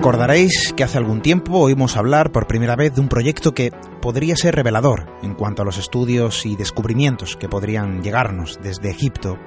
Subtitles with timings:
[0.00, 4.34] Recordaréis que hace algún tiempo oímos hablar por primera vez de un proyecto que podría
[4.34, 9.38] ser revelador en cuanto a los estudios y descubrimientos que podrían llegarnos desde Egipto.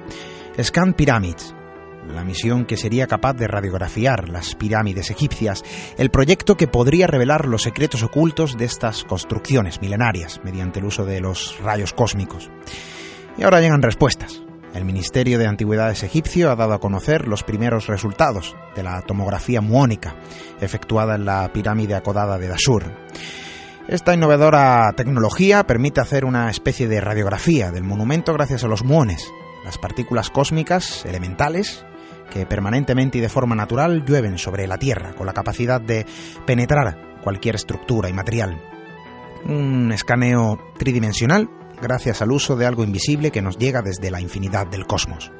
[0.62, 1.56] Scan Pyramids,
[2.06, 5.64] la misión que sería capaz de radiografiar las pirámides egipcias,
[5.98, 11.04] el proyecto que podría revelar los secretos ocultos de estas construcciones milenarias mediante el uso
[11.04, 12.48] de los rayos cósmicos.
[13.36, 14.43] Y ahora llegan respuestas.
[14.74, 19.60] El Ministerio de Antigüedades egipcio ha dado a conocer los primeros resultados de la tomografía
[19.60, 20.16] muónica
[20.60, 22.84] efectuada en la pirámide acodada de Dashur.
[23.86, 29.30] Esta innovadora tecnología permite hacer una especie de radiografía del monumento gracias a los muones,
[29.64, 31.84] las partículas cósmicas elementales
[32.32, 36.04] que permanentemente y de forma natural llueven sobre la Tierra con la capacidad de
[36.46, 38.60] penetrar cualquier estructura y material.
[39.46, 41.48] Un escaneo tridimensional
[41.80, 45.30] gracias al uso de algo invisible que nos llega desde la infinidad del cosmos.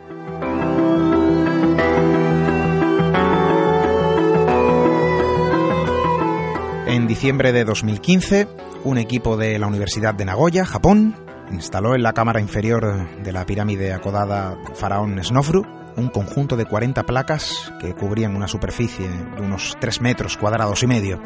[6.87, 8.47] En diciembre de 2015,
[8.85, 11.17] un equipo de la Universidad de Nagoya, Japón,
[11.51, 15.65] instaló en la cámara inferior de la pirámide acodada Faraón Snofru
[15.97, 20.87] un conjunto de 40 placas que cubrían una superficie de unos 3 metros cuadrados y
[20.87, 21.21] medio.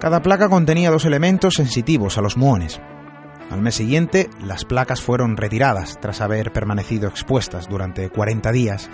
[0.00, 2.80] Cada placa contenía dos elementos sensitivos a los muones,
[3.50, 8.90] al mes siguiente, las placas fueron retiradas tras haber permanecido expuestas durante 40 días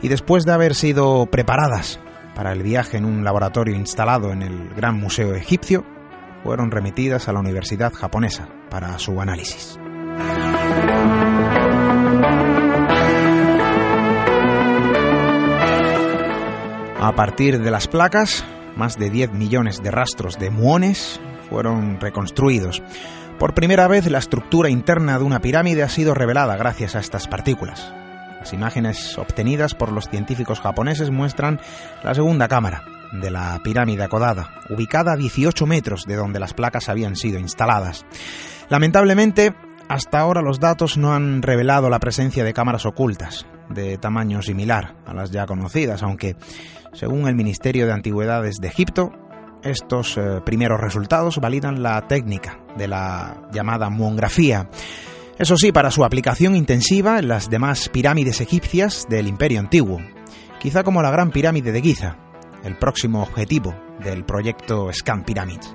[0.00, 2.00] y después de haber sido preparadas
[2.34, 5.84] para el viaje en un laboratorio instalado en el Gran Museo Egipcio,
[6.42, 9.78] fueron remitidas a la Universidad japonesa para su análisis.
[17.02, 18.44] A partir de las placas,
[18.76, 22.82] más de 10 millones de rastros de muones fueron reconstruidos,
[23.40, 27.26] por primera vez la estructura interna de una pirámide ha sido revelada gracias a estas
[27.26, 27.90] partículas.
[28.38, 31.58] Las imágenes obtenidas por los científicos japoneses muestran
[32.04, 36.90] la segunda cámara de la pirámide acodada, ubicada a 18 metros de donde las placas
[36.90, 38.04] habían sido instaladas.
[38.68, 39.54] Lamentablemente,
[39.88, 44.96] hasta ahora los datos no han revelado la presencia de cámaras ocultas de tamaño similar
[45.06, 46.36] a las ya conocidas, aunque,
[46.92, 49.12] según el Ministerio de Antigüedades de Egipto,
[49.62, 54.68] estos eh, primeros resultados validan la técnica de la llamada muongrafía.
[55.38, 59.98] Eso sí, para su aplicación intensiva en las demás pirámides egipcias del Imperio Antiguo,
[60.58, 62.16] quizá como la Gran Pirámide de Giza,
[62.62, 65.74] el próximo objetivo del proyecto Scan Pyramids.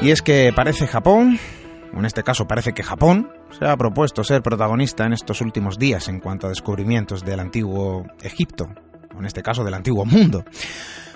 [0.00, 1.38] Y es que parece Japón
[1.92, 6.08] en este caso parece que Japón, se ha propuesto ser protagonista en estos últimos días
[6.08, 8.68] en cuanto a descubrimientos del antiguo Egipto,
[9.14, 10.44] o en este caso del antiguo mundo.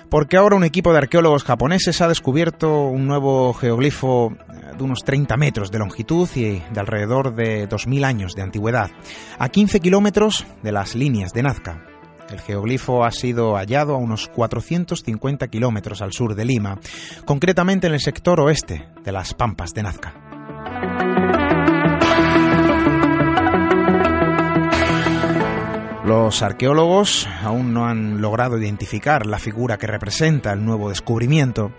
[0.09, 4.99] Porque ahora un equipo de arqueólogos japoneses ha descubierto un nuevo geoglifo eh, de unos
[5.03, 8.91] 30 metros de longitud y de alrededor de 2.000 años de antigüedad,
[9.39, 11.83] a 15 kilómetros de las líneas de Nazca.
[12.29, 16.79] El geoglifo ha sido hallado a unos 450 kilómetros al sur de Lima,
[17.25, 20.22] concretamente en el sector oeste de las Pampas de Nazca.
[26.05, 31.71] Los arqueólogos aún no han logrado identificar la figura que representa el nuevo descubrimiento.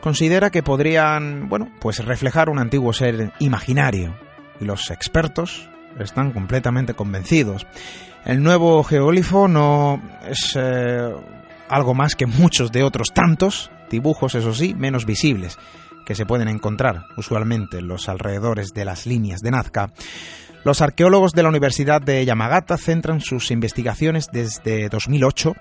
[0.00, 4.14] Considera que podrían, bueno, pues reflejar un antiguo ser imaginario.
[4.60, 5.68] Y los expertos
[5.98, 7.66] están completamente convencidos.
[8.24, 11.12] El nuevo geóglifo no es eh,
[11.68, 15.58] algo más que muchos de otros tantos dibujos, eso sí, menos visibles,
[16.12, 19.94] que se pueden encontrar usualmente en los alrededores de las líneas de Nazca.
[20.62, 25.54] Los arqueólogos de la Universidad de Yamagata centran sus investigaciones desde 2008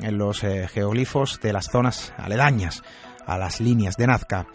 [0.00, 2.82] en los eh, geoglifos de las zonas aledañas
[3.26, 4.46] a las líneas de Nazca.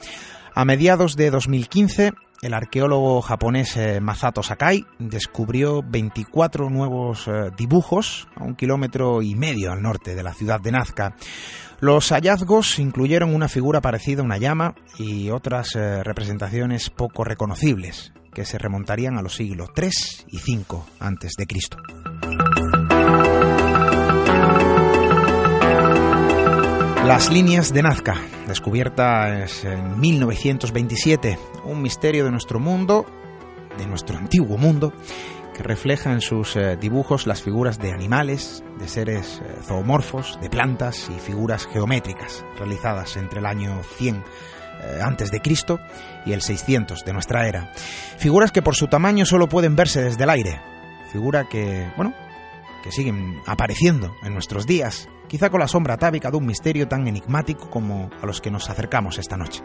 [0.56, 8.27] A mediados de 2015, el arqueólogo japonés eh, Masato Sakai descubrió 24 nuevos eh, dibujos
[8.36, 11.15] a un kilómetro y medio al norte de la ciudad de Nazca.
[11.85, 18.43] Los hallazgos incluyeron una figura parecida a una llama y otras representaciones poco reconocibles, que
[18.43, 21.77] se remontarían a los siglos 3 y 5 antes de Cristo.
[27.05, 28.15] Las líneas de Nazca,
[28.47, 33.05] descubiertas en 1927, un misterio de nuestro mundo,
[33.77, 34.91] de nuestro antiguo mundo,
[35.56, 40.50] que refleja en sus eh, dibujos las figuras de animales, de seres eh, zoomorfos, de
[40.50, 45.80] plantas y figuras geométricas realizadas entre el año 100 eh, antes de Cristo
[46.25, 47.72] y el 600 de nuestra era.
[48.18, 50.60] Figuras que por su tamaño solo pueden verse desde el aire.
[51.12, 52.13] Figura que, bueno,
[52.84, 57.07] que siguen apareciendo en nuestros días, quizá con la sombra atávica de un misterio tan
[57.07, 59.63] enigmático como a los que nos acercamos esta noche.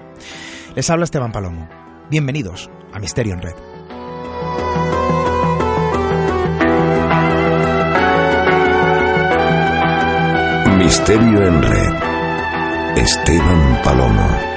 [0.76, 1.68] Les habla Esteban Palomo.
[2.08, 3.69] Bienvenidos a Misterio en Red.
[10.80, 11.94] Misterio en Red.
[12.96, 14.49] Esteban Palomo.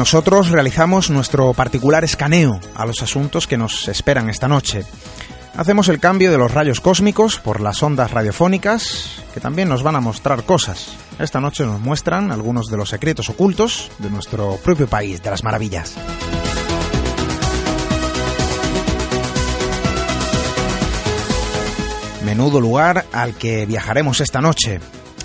[0.00, 4.86] Nosotros realizamos nuestro particular escaneo a los asuntos que nos esperan esta noche.
[5.54, 9.96] Hacemos el cambio de los rayos cósmicos por las ondas radiofónicas, que también nos van
[9.96, 10.96] a mostrar cosas.
[11.18, 15.44] Esta noche nos muestran algunos de los secretos ocultos de nuestro propio país, de las
[15.44, 15.94] maravillas.
[22.24, 24.80] Menudo lugar al que viajaremos esta noche.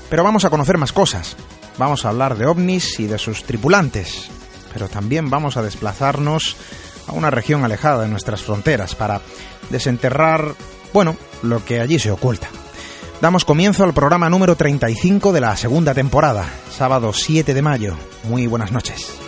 [0.09, 1.37] Pero vamos a conocer más cosas.
[1.77, 4.29] Vamos a hablar de ovnis y de sus tripulantes,
[4.75, 6.57] pero también vamos a desplazarnos
[7.07, 9.21] a una región alejada de nuestras fronteras para
[9.69, 10.53] desenterrar,
[10.91, 12.49] bueno, lo que allí se oculta.
[13.21, 17.95] Damos comienzo al programa número 35 de la segunda temporada, sábado 7 de mayo.
[18.25, 19.24] Muy buenas noches.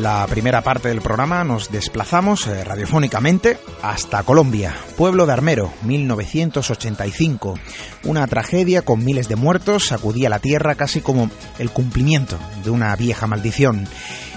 [0.00, 7.58] La primera parte del programa nos desplazamos eh, radiofónicamente hasta Colombia, pueblo de Armero, 1985.
[8.04, 11.28] Una tragedia con miles de muertos sacudía la tierra casi como
[11.58, 13.88] el cumplimiento de una vieja maldición.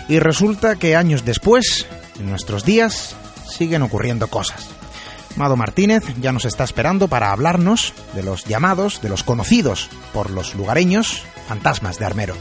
[0.10, 1.86] Y resulta que años después,
[2.20, 3.16] en nuestros días,
[3.48, 4.68] siguen ocurriendo cosas.
[5.36, 10.32] Mado Martínez ya nos está esperando para hablarnos de los llamados, de los conocidos por
[10.32, 12.36] los lugareños, fantasmas de Armero.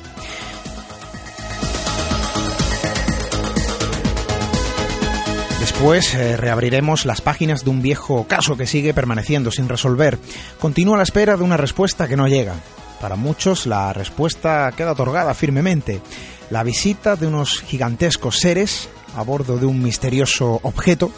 [5.80, 10.18] Después eh, reabriremos las páginas de un viejo caso que sigue permaneciendo sin resolver.
[10.58, 12.52] Continúa la espera de una respuesta que no llega.
[13.00, 16.02] Para muchos la respuesta queda otorgada firmemente.
[16.50, 21.10] La visita de unos gigantescos seres a bordo de un misterioso objeto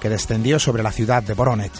[0.00, 1.72] que descendió sobre la ciudad de Boronet.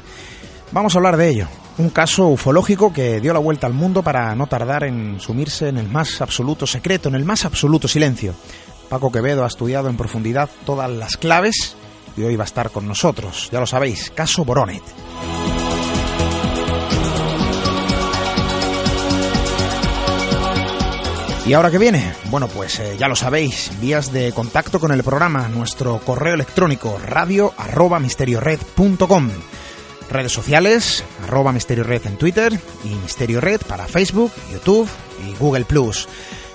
[0.71, 1.49] Vamos a hablar de ello.
[1.79, 5.79] Un caso ufológico que dio la vuelta al mundo para no tardar en sumirse en
[5.79, 8.37] el más absoluto secreto, en el más absoluto silencio.
[8.89, 11.77] Paco Quevedo ha estudiado en profundidad todas las claves
[12.17, 13.49] y hoy va a estar con nosotros.
[13.53, 14.83] Ya lo sabéis, caso Boronet.
[21.51, 22.15] ¿Y ahora qué viene?
[22.27, 26.97] Bueno, pues eh, ya lo sabéis, vías de contacto con el programa, nuestro correo electrónico
[27.05, 29.31] radio arroba misteriored.com,
[30.11, 34.89] redes sociales, arroba misteriored en Twitter y misteriored para Facebook, YouTube
[35.27, 35.67] y Google.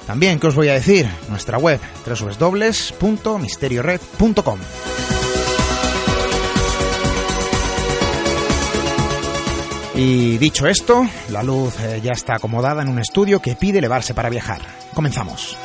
[0.08, 1.10] También, ¿qué os voy a decir?
[1.28, 4.60] Nuestra web, www.misteriored.com.
[9.96, 14.14] Y dicho esto, la luz eh, ya está acomodada en un estudio que pide elevarse
[14.14, 14.62] para viajar.
[14.94, 15.58] Comenzamos.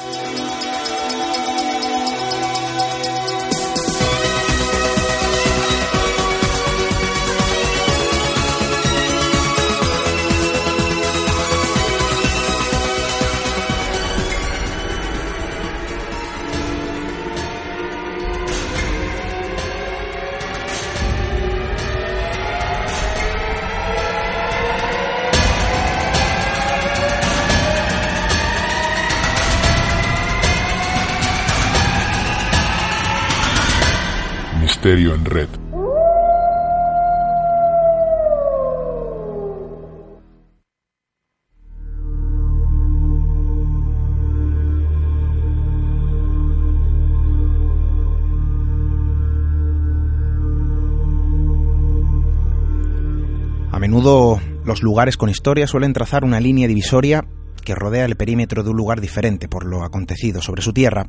[54.70, 57.24] Los lugares con historia suelen trazar una línea divisoria
[57.64, 61.08] que rodea el perímetro de un lugar diferente por lo acontecido sobre su tierra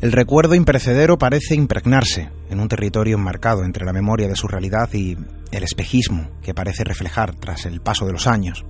[0.00, 4.88] el recuerdo imperecedero parece impregnarse en un territorio enmarcado entre la memoria de su realidad
[4.92, 5.16] y
[5.50, 8.64] el espejismo que parece reflejar tras el paso de los años.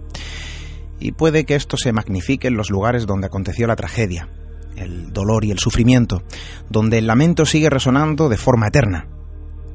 [0.98, 4.30] Y puede que esto se magnifique en los lugares donde aconteció la tragedia,
[4.76, 6.22] el dolor y el sufrimiento,
[6.70, 9.08] donde el lamento sigue resonando de forma eterna,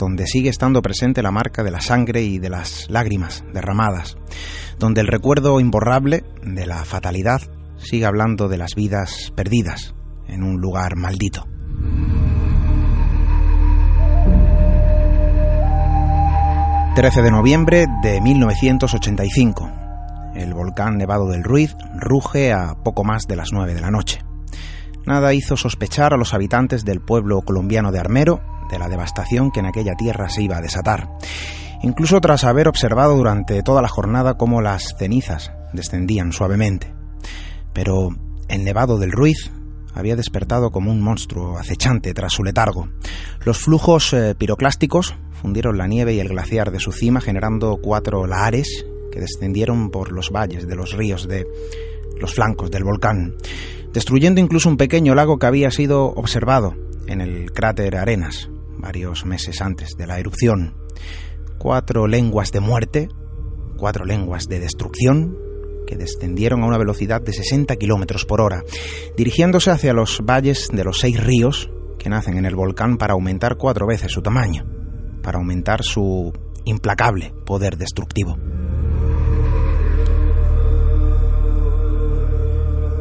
[0.01, 4.17] donde sigue estando presente la marca de la sangre y de las lágrimas derramadas,
[4.79, 7.41] donde el recuerdo imborrable de la fatalidad
[7.77, 9.93] sigue hablando de las vidas perdidas,
[10.27, 11.47] en un lugar maldito.
[16.93, 19.71] ...13 de noviembre de 1985...
[20.35, 21.73] ...el volcán Nevado del Ruiz...
[21.95, 24.19] ...ruge a poco más de las 9 de la noche...
[25.05, 28.41] ...nada hizo sospechar a los habitantes del pueblo colombiano de Armero...
[28.71, 31.09] ...de la devastación que en aquella tierra se iba a desatar...
[31.83, 36.93] incluso tras haber observado durante toda la jornada cómo las cenizas descendían suavemente.
[37.73, 38.09] Pero
[38.47, 39.51] el nevado del Ruiz
[39.93, 42.87] había despertado como un monstruo acechante tras su letargo.
[43.43, 48.25] Los flujos eh, piroclásticos fundieron la nieve y el glaciar de su cima generando cuatro
[48.25, 51.45] lahares que descendieron por los valles de los ríos de
[52.19, 53.35] los flancos del volcán,
[53.91, 56.75] destruyendo incluso un pequeño lago que había sido observado
[57.07, 60.75] en el cráter Arenas varios meses antes de la erupción.
[61.57, 63.09] Cuatro lenguas de muerte,
[63.77, 65.37] cuatro lenguas de destrucción,
[65.85, 68.63] que descendieron a una velocidad de 60 kilómetros por hora,
[69.17, 73.57] dirigiéndose hacia los valles de los seis ríos que nacen en el volcán para aumentar
[73.57, 74.65] cuatro veces su tamaño,
[75.21, 76.31] para aumentar su
[76.65, 78.37] implacable poder destructivo.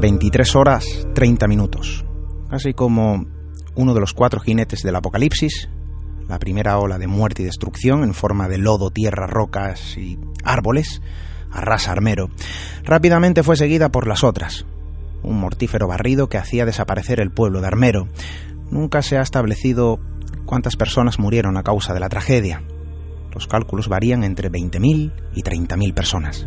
[0.01, 2.05] 23 horas 30 minutos,
[2.51, 3.27] así como
[3.75, 5.69] uno de los cuatro jinetes del Apocalipsis,
[6.29, 11.03] la primera ola de muerte y destrucción en forma de lodo, tierra, rocas y árboles,
[11.51, 12.31] arrasa Armero,
[12.85, 14.67] rápidamente fue seguida por las otras,
[15.23, 18.09] un mortífero barrido que hacía desaparecer el pueblo de Armero.
[18.71, 19.99] Nunca se ha establecido
[20.47, 22.63] cuántas personas murieron a causa de la tragedia.
[23.35, 26.47] Los cálculos varían entre 20.000 y 30.000 personas.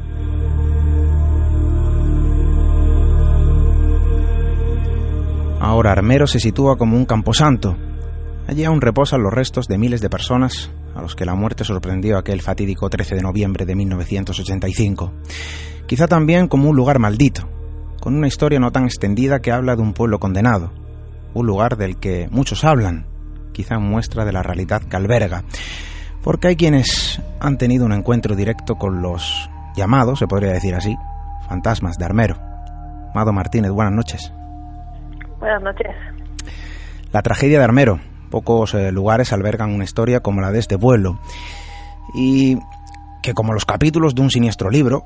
[5.63, 7.77] Ahora Armero se sitúa como un camposanto.
[8.49, 12.17] Allí aún reposan los restos de miles de personas a los que la muerte sorprendió
[12.17, 15.13] aquel fatídico 13 de noviembre de 1985.
[15.87, 17.47] Quizá también como un lugar maldito,
[18.01, 20.73] con una historia no tan extendida que habla de un pueblo condenado,
[21.33, 23.07] un lugar del que muchos hablan,
[23.53, 25.45] quizá muestra de la realidad que alberga,
[26.23, 30.93] porque hay quienes han tenido un encuentro directo con los llamados, se podría decir así,
[31.47, 32.37] fantasmas de Armero.
[33.15, 34.33] Mado Martínez, buenas noches.
[35.43, 35.91] Buenas noches.
[37.11, 41.19] La tragedia de Armero, Pocos eh, lugares albergan una historia como la de este pueblo.
[42.15, 42.57] Y
[43.21, 45.03] que como los capítulos de un siniestro libro,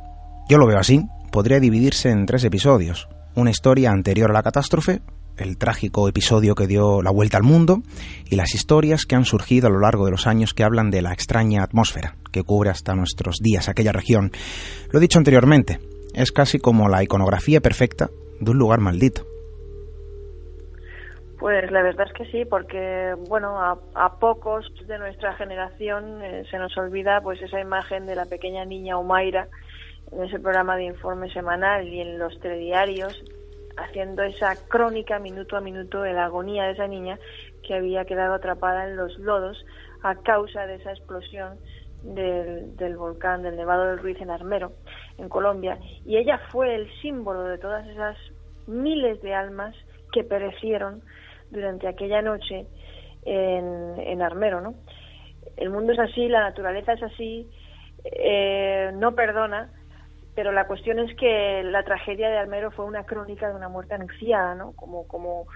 [0.48, 3.10] yo lo veo así, podría dividirse en tres episodios.
[3.34, 5.02] Una historia anterior a la catástrofe,
[5.38, 7.82] el trágico episodio que dio la vuelta al mundo
[8.30, 11.02] y las historias que han surgido a lo largo de los años que hablan de
[11.02, 14.32] la extraña atmósfera que cubre hasta nuestros días aquella región.
[14.92, 15.80] Lo he dicho anteriormente,
[16.14, 19.26] es casi como la iconografía perfecta de un lugar maldito.
[21.40, 26.58] Pues la verdad es que sí, porque bueno, a, pocos de nuestra generación eh, se
[26.58, 29.48] nos olvida pues esa imagen de la pequeña niña Omaira
[30.12, 33.24] en ese programa de informe semanal y en los telediarios,
[33.78, 37.20] haciendo esa crónica minuto a minuto de la agonía de esa niña
[37.62, 39.64] que había quedado atrapada en los lodos
[40.02, 41.60] a causa de esa explosión
[42.02, 44.72] del, del volcán del Nevado del Ruiz en Armero,
[45.20, 45.78] en Colombia.
[46.04, 48.18] Y ella fue el símbolo de todas esas
[48.66, 49.76] miles de almas
[50.12, 51.04] que perecieron
[51.52, 52.66] durante aquella noche
[53.24, 54.76] en, en Armero, ¿no?
[55.56, 57.50] El mundo es así, la naturaleza es así,
[58.04, 59.70] eh, no perdona,
[60.36, 63.96] pero la cuestión es que la tragedia de Armero fue una crónica de una muerte
[63.96, 64.74] anunciada, ¿no?
[64.74, 65.48] Como, como,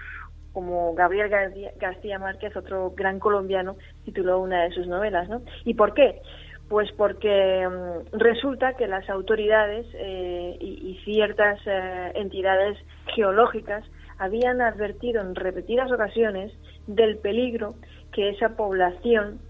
[0.52, 1.30] como Gabriel
[1.76, 5.42] García Márquez, otro gran colombiano, tituló una de sus novelas, ¿no?
[5.64, 6.20] ¿Y por qué?
[6.68, 12.76] Pues porque mm, resulta que las autoridades eh, y, ciertas eh, entidades
[13.14, 13.84] geológicas
[14.22, 16.52] habían advertido en repetidas ocasiones
[16.86, 17.74] del peligro
[18.12, 19.40] que esa población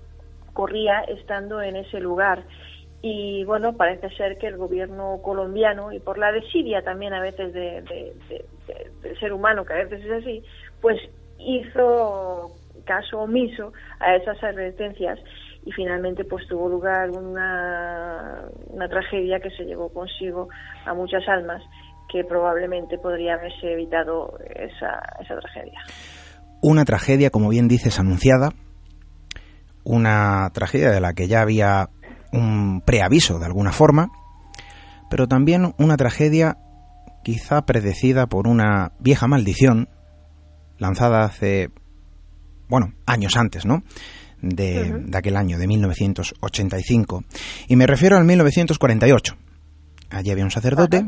[0.55, 2.45] corría estando en ese lugar.
[3.02, 7.52] Y bueno, parece ser que el gobierno colombiano, y por la desidia también a veces
[7.52, 7.83] de,
[9.02, 10.43] del ser humano, que a veces es así,
[10.81, 10.99] pues
[11.38, 12.52] hizo
[12.87, 15.19] caso omiso a esas advertencias
[15.67, 20.49] y finalmente pues tuvo lugar una, una tragedia que se llevó consigo
[20.87, 21.62] a muchas almas
[22.12, 25.81] que probablemente podría haberse evitado esa, esa tragedia.
[26.61, 28.50] Una tragedia, como bien dices, anunciada,
[29.83, 31.88] una tragedia de la que ya había
[32.33, 34.11] un preaviso de alguna forma,
[35.11, 36.59] pero también una tragedia
[37.25, 39.88] quizá predecida por una vieja maldición
[40.78, 41.71] lanzada hace,
[42.69, 43.83] bueno, años antes, ¿no?
[44.40, 47.25] De, de, aquel año, de 1985.
[47.69, 49.37] Y me refiero al 1948.
[50.11, 51.07] Allí había un sacerdote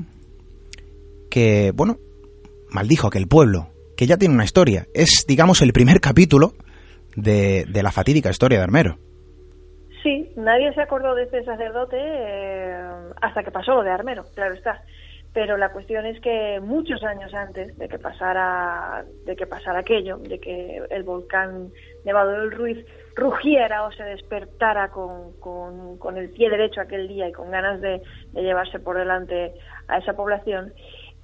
[1.34, 1.96] que, bueno,
[2.70, 4.86] maldijo aquel pueblo, que ya tiene una historia.
[4.94, 6.52] Es, digamos, el primer capítulo
[7.16, 8.98] de, la fatídica historia de Armero.
[10.04, 12.76] Sí, nadie se acordó de este sacerdote eh,
[13.20, 14.84] hasta que pasó lo de Armero, claro está.
[15.32, 20.18] Pero la cuestión es que muchos años antes de que pasara, de que pasara aquello,
[20.18, 21.70] de que el volcán
[22.04, 22.86] Nevado del Ruiz
[23.16, 28.02] rugiera o se despertara con, con, el pie derecho aquel día y con ganas de,
[28.32, 29.54] de llevarse por delante
[29.88, 30.72] a esa población,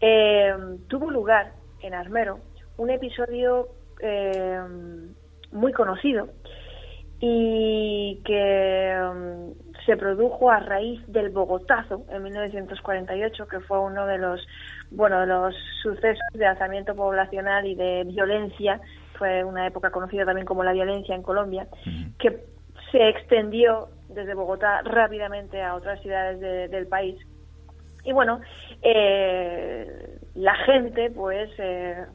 [0.00, 0.54] eh,
[0.88, 1.52] tuvo lugar
[1.82, 2.38] en Armero
[2.76, 3.68] un episodio
[4.00, 4.58] eh,
[5.52, 6.28] muy conocido
[7.20, 14.18] y que mm, se produjo a raíz del Bogotazo en 1948, que fue uno de
[14.18, 14.40] los,
[14.90, 18.80] bueno, de los sucesos de alzamiento poblacional y de violencia,
[19.18, 21.66] fue una época conocida también como la violencia en Colombia,
[22.18, 22.42] que
[22.90, 26.40] se extendió desde Bogotá rápidamente a otras ciudades
[26.70, 27.16] del país.
[28.04, 28.40] Y bueno,
[28.82, 32.06] eh, la gente pues eh,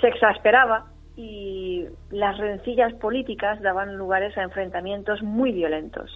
[0.00, 0.86] se exasperaba
[1.16, 6.10] y las rencillas políticas daban lugares a enfrentamientos muy violentos.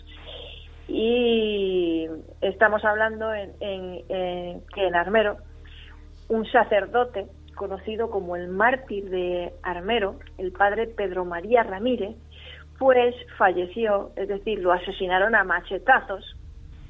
[0.89, 2.07] Y
[2.41, 5.37] estamos hablando en, que en Armero,
[6.29, 12.15] un sacerdote conocido como el mártir de Armero, el padre Pedro María Ramírez,
[12.79, 16.36] pues falleció, es decir, lo asesinaron a machetazos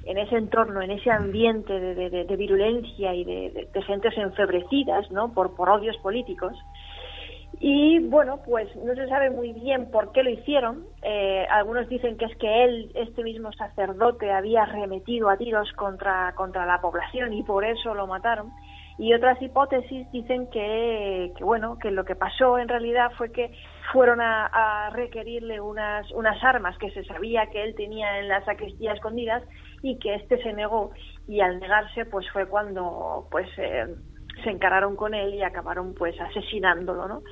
[0.06, 5.32] en ese entorno, en ese ambiente de, virulencia y de, gentes enfebrecidas, ¿no?
[5.34, 6.56] Por, por odios políticos.
[7.58, 10.84] Y bueno, pues no se sabe muy bien por qué lo hicieron.
[11.02, 16.34] Eh, algunos dicen que es que él, este mismo sacerdote, había remetido a tiros contra,
[16.34, 18.52] contra la población y por eso lo mataron.
[18.98, 23.52] Y otras hipótesis dicen que, que bueno, que lo que pasó en realidad fue que
[23.92, 28.44] fueron a, a, requerirle unas, unas armas que se sabía que él tenía en la
[28.44, 29.42] sacristía escondidas
[29.90, 30.90] y que éste se negó
[31.28, 33.86] y al negarse pues fue cuando pues eh,
[34.42, 37.22] se encararon con él y acabaron pues asesinándolo, ¿no?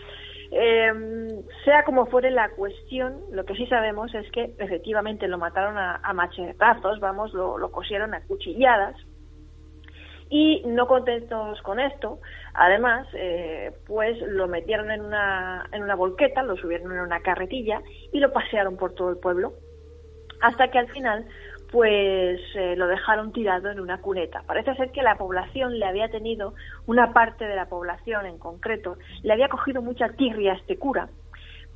[0.52, 5.76] Em, sea como fuere la cuestión, lo que sí sabemos es que efectivamente lo mataron
[5.76, 8.94] a, machetazos, vamos, lo, lo, cosieron a cuchilladas.
[10.30, 12.18] Y no contentos con esto,
[12.54, 17.82] además, eh, pues lo metieron en una, en una volqueta, lo subieron en una carretilla
[18.12, 19.54] y lo pasearon por todo el pueblo.
[20.40, 21.26] Hasta que al final
[21.74, 24.44] pues eh, lo dejaron tirado en una cuneta.
[24.46, 26.54] Parece ser que la población le había tenido,
[26.86, 31.08] una parte de la población en concreto, le había cogido mucha tirria a este cura,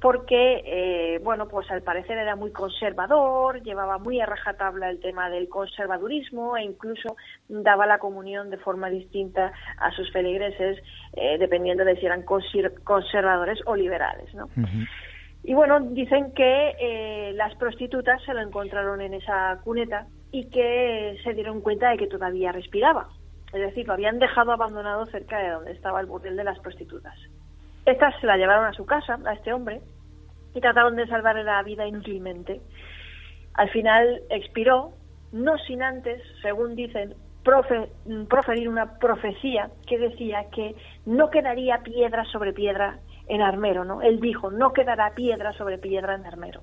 [0.01, 5.31] porque, eh, bueno, pues al parecer era muy conservador, llevaba muy a rajatabla el tema
[5.31, 7.17] del conservadurismo e incluso
[7.49, 10.79] daba la comunión de forma distinta a sus feligreses,
[11.15, 14.49] eh, dependiendo de si eran conservadores o liberales, ¿no?
[15.43, 21.19] Y bueno, dicen que eh, las prostitutas se lo encontraron en esa cuneta y que
[21.23, 23.09] se dieron cuenta de que todavía respiraba.
[23.53, 27.15] Es decir, lo habían dejado abandonado cerca de donde estaba el burdel de las prostitutas.
[27.87, 29.81] Estas se la llevaron a su casa, a este hombre,
[30.55, 32.61] y trataron de salvarle la vida inútilmente.
[33.55, 34.93] Al final expiró,
[35.33, 40.75] no sin antes, según dicen, proferir una profecía que decía que
[41.07, 44.03] no quedaría piedra sobre piedra en Armero, ¿no?
[44.03, 46.63] Él dijo, no quedará piedra sobre piedra en Armero.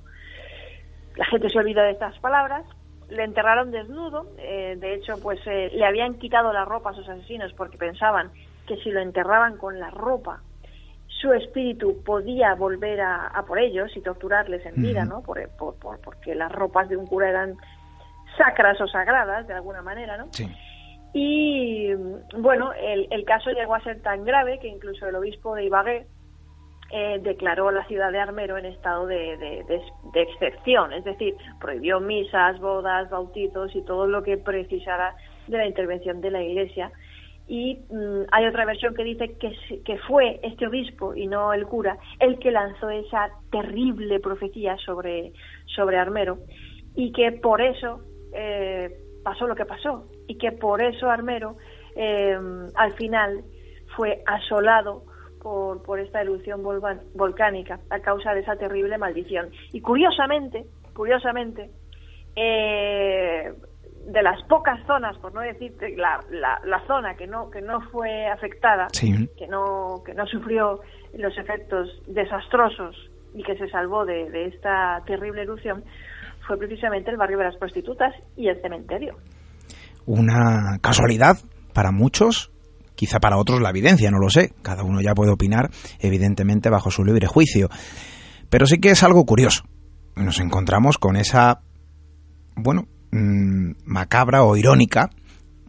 [1.16, 2.66] La gente se olvida de estas palabras,
[3.10, 7.08] le enterraron desnudo, eh, de hecho, pues eh, le habían quitado la ropa a sus
[7.08, 8.32] asesinos porque pensaban
[8.68, 10.42] que si lo enterraban con la ropa,
[11.08, 15.22] su espíritu podía volver a, por ellos y torturarles en vida, ¿no?
[15.22, 15.50] Por,
[16.04, 17.56] porque las ropas de un cura eran
[18.38, 20.28] sacras o sagradas, de alguna manera, ¿no?
[20.32, 20.48] Sí.
[21.14, 21.94] Y
[22.38, 26.08] bueno, el, el, caso llegó a ser tan grave que incluso el obispo de Ibagué
[26.92, 32.60] eh, declaró la ciudad de Armero en estado de, de, excepción, es decir, prohibió misas,
[32.60, 35.16] bodas, bautizos y todo lo que precisara
[35.48, 36.92] de la intervención de la Iglesia.
[37.48, 41.66] Y mm, hay otra versión que dice que, que fue este obispo y no el
[41.66, 45.34] cura el que lanzó esa terrible profecía sobre,
[45.76, 46.38] sobre Armero
[46.96, 48.02] y que por eso
[48.34, 51.58] eh, pasó lo que pasó y que por eso Armero
[51.96, 52.38] eh,
[52.76, 53.44] al final
[53.96, 55.04] fue asolado
[55.46, 56.64] por, esta erupción
[57.14, 59.52] volcánica a causa de esa terrible maldición.
[59.74, 61.70] Y curiosamente, curiosamente,
[62.36, 63.54] eh,
[64.08, 66.20] de las pocas zonas, por no decir la,
[66.64, 70.80] la, zona que no que no fue afectada, que no que no sufrió
[71.14, 72.96] los efectos desastrosos
[73.36, 75.84] y que se salvó de, de esta terrible erupción,
[76.48, 79.16] fue precisamente el barrio de las prostitutas y el cementerio.
[80.08, 81.36] Una casualidad
[81.74, 82.52] para muchos,
[82.96, 84.54] Quizá para otros la evidencia, no lo sé.
[84.62, 87.70] Cada uno ya puede opinar, evidentemente, bajo su libre juicio.
[88.50, 89.64] Pero sí que es algo curioso.
[90.16, 91.62] Nos encontramos con esa,
[92.56, 95.10] bueno, mm, macabra o irónica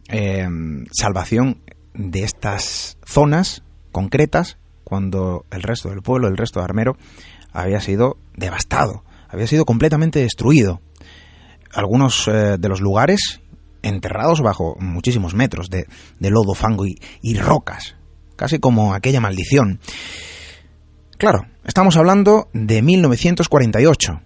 [0.07, 1.61] em, salvación
[1.93, 6.97] de estas zonas concretas cuando el resto del pueblo, el resto de Armero,
[7.51, 10.81] había sido devastado, había sido completamente destruido.
[11.73, 13.41] Algunos eh, de los lugares
[13.87, 15.87] enterrados bajo muchísimos metros de,
[16.19, 17.95] lodo, fango y, rocas,
[18.35, 19.79] casi como aquella maldición.
[21.17, 24.21] Claro, estamos hablando de 1948.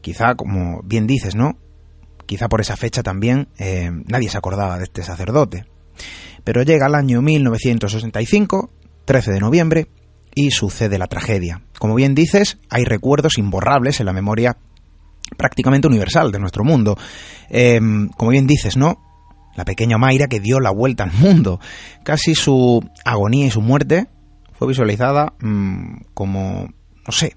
[0.00, 1.58] Quizá, como bien dices, ¿no?
[2.26, 5.64] Quizá por esa fecha también eh, nadie se acordaba de este sacerdote.
[6.44, 8.70] Pero llega el año 1965,
[9.04, 9.88] 13 de noviembre,
[10.36, 11.62] y sucede la tragedia.
[11.78, 14.58] Como bien dices, hay recuerdos imborrables en la memoria
[15.36, 16.96] prácticamente universal de nuestro mundo.
[17.48, 19.02] Em, como bien dices, ¿no?
[19.56, 21.60] La pequeña Mayra que dio la vuelta al mundo.
[22.04, 24.06] Casi su agonía y su muerte
[24.52, 26.68] fue visualizada mm, como,
[27.06, 27.36] no sé,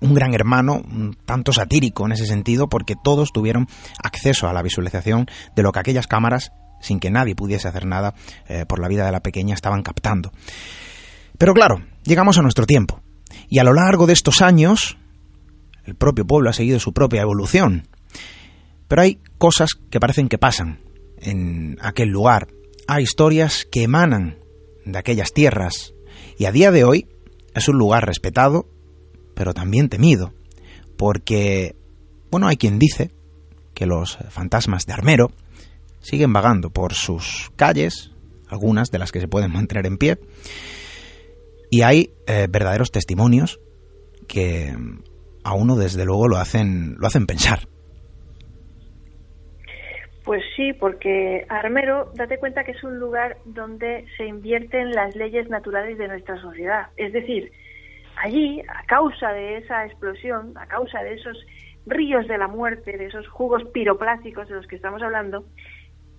[0.00, 0.82] un gran hermano,
[1.24, 3.68] tanto satírico en ese sentido, porque todos tuvieron
[4.02, 8.14] acceso a la visualización de lo que aquellas cámaras, sin que nadie pudiese hacer nada
[8.48, 10.32] eh, por la vida de la pequeña, estaban captando.
[11.38, 13.00] Pero claro, llegamos a nuestro tiempo.
[13.48, 14.96] Y a lo largo de estos años,
[15.86, 17.88] el propio pueblo ha seguido su propia evolución.
[18.88, 20.80] Pero hay cosas que parecen que pasan
[21.18, 22.48] en aquel lugar.
[22.86, 24.38] Hay historias que emanan
[24.84, 25.94] de aquellas tierras.
[26.38, 27.08] Y a día de hoy
[27.54, 28.68] es un lugar respetado,
[29.34, 30.32] pero también temido.
[30.96, 31.76] Porque,
[32.30, 33.10] bueno, hay quien dice
[33.74, 35.30] que los fantasmas de Armero
[36.00, 38.12] siguen vagando por sus calles,
[38.48, 40.18] algunas de las que se pueden mantener en pie,
[41.70, 43.60] y hay eh, verdaderos testimonios
[44.28, 44.74] que
[45.46, 47.60] a uno desde luego lo hacen, lo hacen pensar.
[50.24, 55.48] Pues sí, porque Armero, date cuenta que es un lugar donde se invierten las leyes
[55.48, 56.88] naturales de nuestra sociedad.
[56.96, 57.52] Es decir,
[58.16, 61.38] allí, a causa de esa explosión, a causa de esos
[61.86, 65.44] ríos de la muerte, de esos jugos piroplásticos de los que estamos hablando,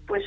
[0.07, 0.23] pues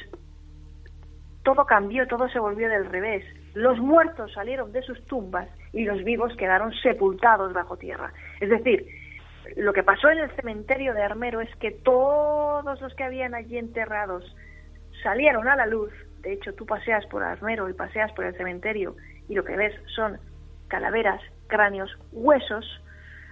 [1.43, 3.25] todo cambió, todo se volvió del revés.
[3.55, 8.13] Los muertos salieron de sus tumbas y los vivos quedaron sepultados bajo tierra.
[8.41, 8.87] Es decir,
[9.57, 13.59] lo que pasó en el cementerio de Armero es que todos los que habían allí
[13.59, 14.25] enterrados
[15.03, 15.93] salieron a la luz.
[16.21, 18.97] De hecho, tú paseas por Armero y paseas por el cementerio
[19.29, 20.19] y lo que ves son
[20.69, 22.65] calaveras, cráneos, huesos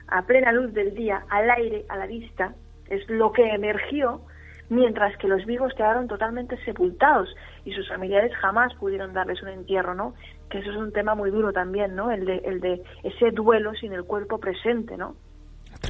[0.08, 2.54] a plena luz del día, al aire, a la vista.
[2.88, 4.22] Es lo que emergió
[4.70, 7.34] mientras que los vivos quedaron totalmente sepultados
[7.68, 10.14] y sus familiares jamás pudieron darles un entierro, ¿no?
[10.48, 12.10] Que eso es un tema muy duro también, ¿no?
[12.10, 15.16] El de, el de ese duelo sin el cuerpo presente, ¿no?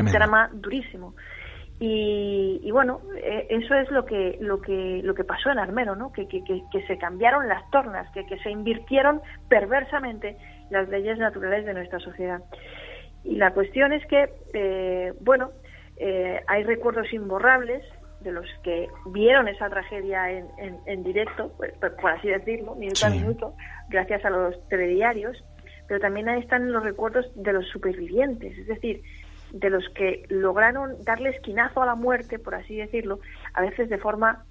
[0.01, 1.15] Un drama durísimo.
[1.79, 5.95] Y, y, bueno, e, eso es lo que lo que lo que pasó en Armero,
[5.95, 6.13] ¿no?
[6.13, 10.37] Que, que, que, se cambiaron las tornas, que, que se invirtieron perversamente
[10.71, 12.43] las leyes naturales de nuestra sociedad.
[13.23, 15.51] Y la cuestión es que, eh, bueno,
[15.97, 17.85] eh, hay recuerdos imborrables
[18.21, 20.49] de los que vieron esa tragedia en,
[20.87, 23.55] en, directo, pues, por, así decirlo, minuto a minuto,
[23.89, 25.45] gracias a los telediarios,
[25.87, 29.03] pero también ahí están los recuerdos de los supervivientes, es decir,
[29.53, 33.21] de los que lograron darle esquinazo a la muerte, por así decirlo,
[33.55, 34.45] a veces de forma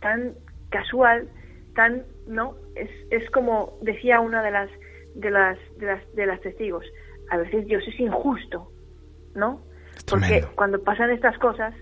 [0.00, 0.34] tan
[0.70, 1.28] casual,
[1.74, 4.70] tan no, es, es como decía una de las
[5.14, 6.84] de las de las de las testigos,
[7.30, 8.70] a veces Dios es injusto,
[9.34, 9.62] ¿no?
[10.08, 11.74] Porque cuando pasan estas cosas,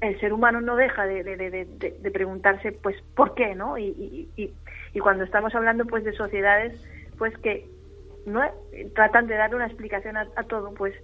[0.00, 3.78] el ser humano no deja de, de, preguntarse, pues, ¿por qué, no?
[3.78, 4.52] Y, y,
[4.94, 6.80] y, cuando estamos hablando, pues, de sociedades,
[7.16, 7.66] pues, que
[8.26, 8.42] no
[8.94, 10.94] tratan de dar una explicación a, todo, pues,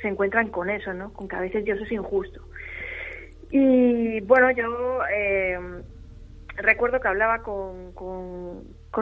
[0.00, 1.12] se encuentran con eso, ¿no?
[1.12, 2.42] Con que a veces Dios es injusto.
[3.50, 5.58] Y, bueno, yo eh,
[6.56, 7.92] recuerdo que hablaba con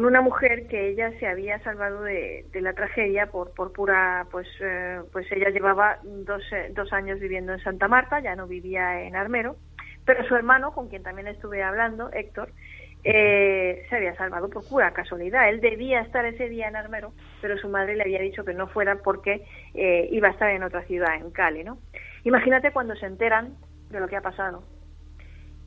[0.04, 5.00] una mujer que ella se había salvado de, la tragedia por, por pura, pues, eh,
[5.12, 9.16] pues ella llevaba dos, eh, dos años viviendo en Santa Marta, ya no vivía en
[9.16, 9.56] Armero,
[10.04, 12.52] pero su hermano, con quien también estuve hablando, Héctor,
[13.02, 15.48] eh, se había salvado por pura casualidad.
[15.48, 18.68] Él debía estar ese día en Armero, pero su madre le había dicho que no
[18.68, 21.78] fuera porque iba a estar en otra ciudad, en Cali, ¿no?
[22.22, 23.56] Imagínate cuando se enteran
[23.90, 24.62] de lo que ha pasado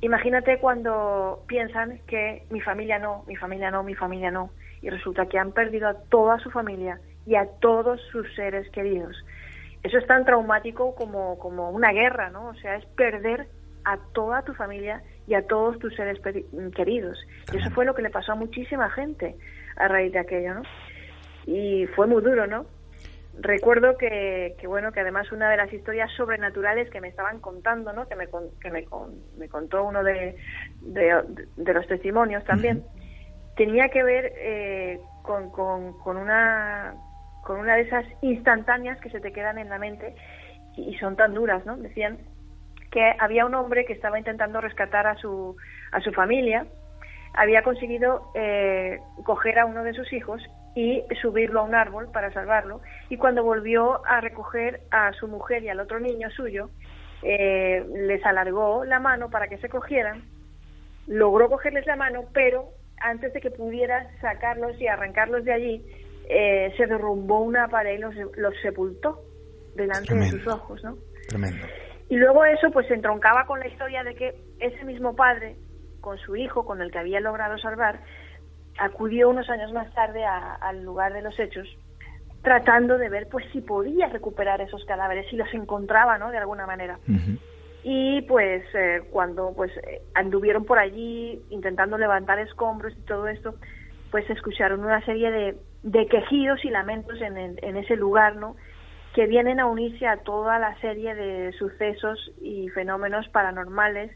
[0.03, 4.49] Imagínate cuando piensan que mi familia no, mi familia no, mi familia no,
[4.81, 9.15] y resulta que han perdido a toda su familia y a todos sus seres queridos.
[9.81, 12.49] Eso es tan traumático como, como una guerra, ¿no?
[12.49, 13.47] O sea, es perder
[13.85, 16.19] a toda tu familia y a todos tus seres
[16.75, 17.17] queridos.
[17.53, 19.37] Y eso fue lo que le pasó a muchísima gente
[19.77, 20.63] a raíz de aquello, ¿no?
[21.45, 22.65] Y fue muy duro, ¿no?
[23.39, 27.91] Recuerdo que, que, bueno que además una de las historias sobrenaturales que me estaban contando
[27.91, 28.27] no que me
[28.61, 28.85] que me,
[29.37, 30.35] me contó uno de,
[30.81, 32.83] de, los testimonios también
[33.55, 36.93] tenía que ver eh, con, con, con, una
[37.43, 40.15] con una de esas instantáneas que se te quedan en la mente
[40.75, 42.19] y, son tan duras no decían
[42.91, 45.55] que había un hombre que estaba intentando rescatar a su
[45.91, 46.67] a su familia
[47.33, 50.43] había conseguido eh, coger a uno de sus hijos
[50.75, 52.81] y subirlo a un árbol para salvarlo.
[53.09, 56.69] Y cuando volvió a recoger a su mujer y al otro niño suyo,
[57.21, 60.23] eh, les alargó la mano para que se cogieran,
[61.07, 65.85] logró cogerles la mano, pero antes de que pudiera sacarlos y arrancarlos de allí,
[66.29, 69.21] eh, se derrumbó una pared y los, los sepultó
[69.75, 70.97] delante de sus ojos, ¿no?
[71.27, 71.65] Tremendo.
[72.09, 75.55] Y luego eso pues se entroncaba con la historia de que ese mismo padre,
[76.01, 77.99] con su hijo, con el que había logrado salvar,
[78.77, 81.67] acudió unos años más tarde al lugar de los hechos
[82.43, 86.29] tratando de ver pues si podía recuperar esos cadáveres, si los encontraba, ¿no?
[86.29, 86.99] De alguna manera.
[87.83, 93.55] y pues eh, cuando pues eh, anduvieron por allí intentando levantar escombros y todo esto,
[94.11, 98.55] pues escucharon una serie de, de quejidos y lamentos en, en ese lugar, ¿no?
[99.13, 104.11] que vienen a unirse a toda la serie de sucesos y fenómenos paranormales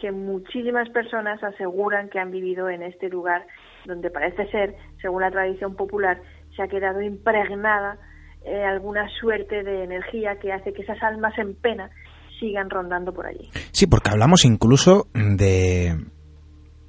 [0.00, 3.46] que muchísimas personas aseguran que han vivido en este lugar,
[3.86, 6.20] donde parece ser, según la tradición popular,
[6.56, 7.98] se ha quedado impregnada
[8.44, 11.90] eh, alguna suerte de energía que hace que esas almas en pena
[12.38, 13.48] sigan rondando por allí.
[13.72, 15.96] Sí, porque hablamos incluso de,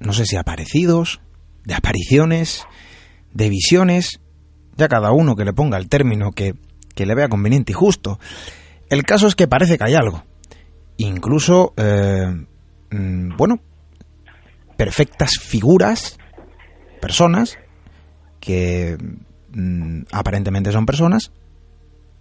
[0.00, 1.20] no sé si aparecidos,
[1.64, 2.66] de apariciones,
[3.32, 4.20] de visiones,
[4.76, 6.54] ya cada uno que le ponga el término que,
[6.94, 8.18] que le vea conveniente y justo.
[8.88, 10.22] El caso es que parece que hay algo.
[10.98, 12.46] Incluso, eh,
[12.90, 13.60] mm, bueno,
[14.76, 16.18] perfectas figuras,
[17.00, 17.58] personas,
[18.40, 18.96] que
[19.52, 21.32] mm, aparentemente son personas,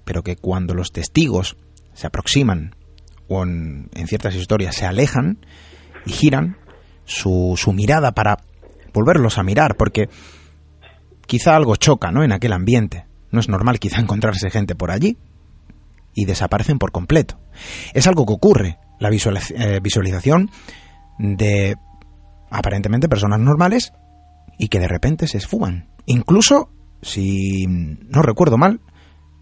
[0.03, 1.57] pero que cuando los testigos
[1.93, 2.75] se aproximan
[3.27, 5.39] o en, ciertas historias se alejan
[6.05, 6.57] y giran
[7.05, 8.37] su, su mirada para
[8.93, 10.09] volverlos a mirar, porque
[11.25, 12.23] quizá algo choca ¿no?
[12.23, 13.05] en aquel ambiente.
[13.31, 15.17] No es normal quizá encontrarse gente por allí
[16.13, 17.37] y desaparecen por completo.
[17.93, 20.49] Es algo que ocurre, la eh, visualización
[21.17, 21.75] de
[22.49, 23.93] aparentemente personas normales
[24.57, 25.87] y que de repente se esfuman.
[26.05, 26.69] Incluso,
[27.01, 28.79] si no recuerdo mal,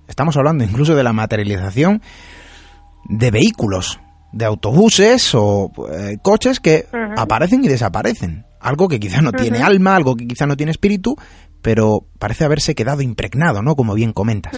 [0.07, 2.01] estamos hablando incluso de la materialización
[3.05, 3.99] de vehículos,
[4.31, 6.87] de autobuses o eh, coches que
[7.17, 8.45] aparecen y desaparecen.
[8.59, 11.15] Algo que quizá no tiene alma, algo que quizá no tiene espíritu,
[11.61, 13.75] pero parece haberse quedado impregnado, ¿no?
[13.75, 14.57] Como bien comentas.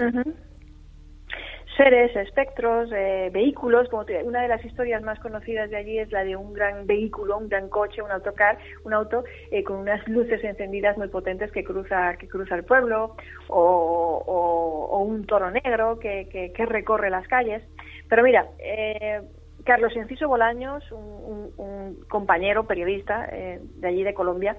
[1.77, 3.89] Seres, espectros, eh, vehículos.
[3.89, 7.37] Como una de las historias más conocidas de allí es la de un gran vehículo,
[7.37, 11.63] un gran coche, un autocar, un auto eh, con unas luces encendidas muy potentes que
[11.63, 13.15] cruza que cruza el pueblo,
[13.49, 17.61] o, un toro negro que, que recorre las calles.
[18.09, 19.21] Pero mira, eh,
[19.65, 24.57] Carlos Enciso Bolaños, un, compañero periodista eh, de allí de Colombia,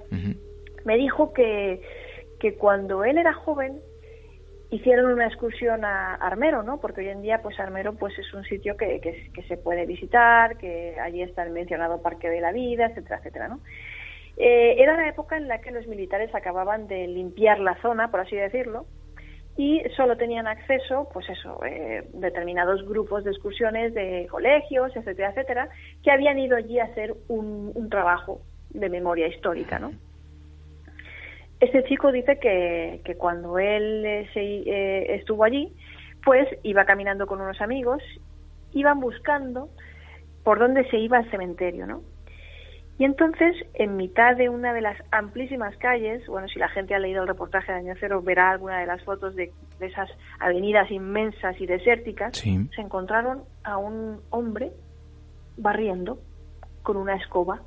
[0.85, 1.81] me dijo que,
[2.39, 3.79] que cuando él era joven
[4.69, 6.79] hicieron una excursión a Armero, ¿no?
[6.79, 10.57] Porque hoy en día, pues Armero, pues es un sitio que, que, se puede visitar,
[10.57, 13.59] que allí está el mencionado Parque de la Vida, etcétera, etcétera, ¿no?
[14.37, 18.19] Eh, era la época en la que los militares acababan de limpiar la zona, por
[18.19, 18.85] así decirlo,
[19.57, 25.69] y solo tenían acceso, pues eso, eh, determinados grupos de excursiones de colegios, etcétera, etcétera,
[26.03, 29.93] que habían ido allí a hacer un, trabajo de memoria histórica, ¿no?
[31.59, 35.73] Este chico dice que, que cuando él eh, se, eh, estuvo allí,
[36.23, 38.01] pues iba caminando con unos amigos,
[38.73, 39.69] iban buscando
[40.43, 42.01] por dónde se iba al cementerio, ¿no?
[42.99, 46.99] Y entonces, en mitad de una de las amplísimas calles, bueno, si la gente ha
[46.99, 51.59] leído el reportaje de Año Cero, verá alguna de las fotos de, esas avenidas inmensas
[51.61, 54.71] y desérticas, se encontraron a un hombre
[55.57, 56.17] barriendo
[56.81, 57.61] con una escoba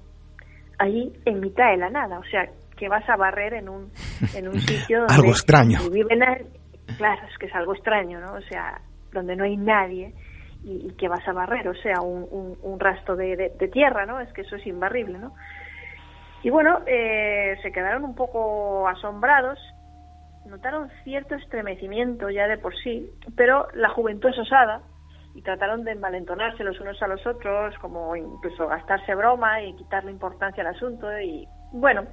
[0.78, 2.18] allí en mitad de la nada.
[2.18, 2.50] O sea,
[2.80, 3.92] que vas a barrer en un,
[4.34, 5.14] en un sitio donde...
[5.14, 5.78] algo extraño.
[5.90, 6.20] Viven,
[6.96, 8.32] claro, es que es algo extraño, ¿no?
[8.32, 8.80] O sea,
[9.12, 10.14] donde no hay nadie
[10.64, 14.18] y, que vas a barrer, o sea, un, un, rastro de, tierra, ¿no?
[14.20, 15.34] Es que eso es imbarrible, ¿no?
[16.42, 19.58] Y bueno, eh, se quedaron un poco asombrados,
[20.46, 24.80] notaron cierto estremecimiento ya de por sí, pero la juventud es osada
[25.34, 30.10] y trataron de envalentonarse los unos a los otros, como incluso gastarse broma y quitarle
[30.10, 32.04] importancia al asunto y bueno,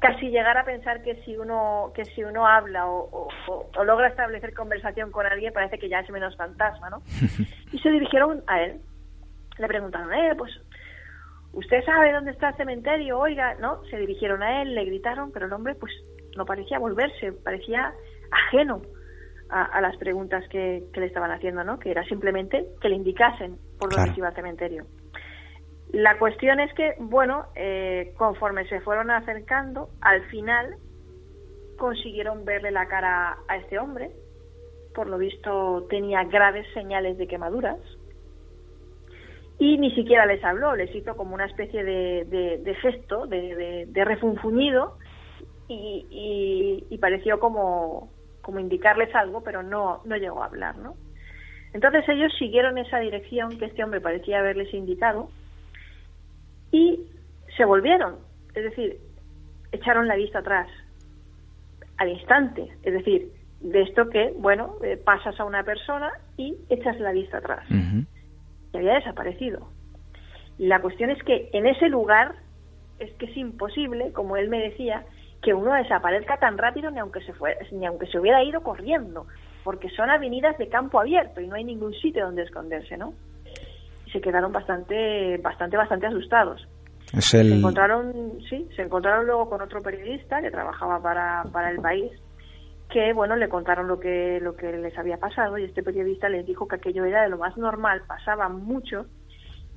[0.00, 3.28] casi llegar a pensar que si uno que si uno habla o,
[3.84, 7.02] logra establecer conversación con alguien parece que ya es menos fantasma, ¿no?
[7.72, 8.80] Y se dirigieron a él.
[9.58, 10.52] Le preguntaron, eh, pues,
[11.52, 13.18] ¿usted sabe dónde está el cementerio?
[13.18, 13.82] Oiga, ¿no?
[13.86, 15.92] Se dirigieron a él, le gritaron, pero el hombre, pues,
[16.36, 17.92] no parecía volverse, parecía
[18.30, 18.82] ajeno
[19.48, 21.78] a, las preguntas que, le estaban haciendo, ¿no?
[21.78, 24.86] Que era simplemente que le indicasen por dónde iba el cementerio.
[25.92, 30.76] La cuestión es que, bueno, eh, conforme se fueron acercando, al final
[31.78, 34.10] consiguieron verle la cara a este hombre.
[34.94, 37.78] Por lo visto tenía graves señales de quemaduras.
[39.58, 44.98] Y ni siquiera les habló, les hizo como una especie de, gesto, de, refunfuñido,
[45.68, 48.10] y, pareció como,
[48.42, 50.94] como indicarles algo, pero no, no llegó a hablar, ¿no?
[51.72, 55.30] Entonces ellos siguieron esa dirección que este hombre parecía haberles indicado,
[56.76, 57.00] y
[57.56, 58.16] se volvieron,
[58.54, 58.98] es decir,
[59.72, 60.68] echaron la vista atrás
[61.96, 67.00] al instante, es decir, de esto que, bueno, eh, pasas a una persona y echas
[67.00, 67.64] la vista atrás.
[67.70, 69.70] Y había desaparecido.
[70.58, 72.34] La cuestión es que en ese lugar
[72.98, 75.06] es que es imposible, como él me decía,
[75.40, 79.26] que uno desaparezca tan rápido ni aunque se fue, ni aunque se hubiera ido corriendo,
[79.64, 83.14] porque son avenidas de campo abierto y no hay ningún sitio donde esconderse, ¿no?
[84.16, 86.66] Se quedaron bastante, bastante, bastante asustados.
[87.18, 92.10] Se encontraron, sí, se encontraron luego con otro periodista que trabajaba para, para el país
[92.90, 96.46] que bueno le contaron lo que lo que les había pasado y este periodista les
[96.46, 99.06] dijo que aquello era de lo más normal pasaba mucho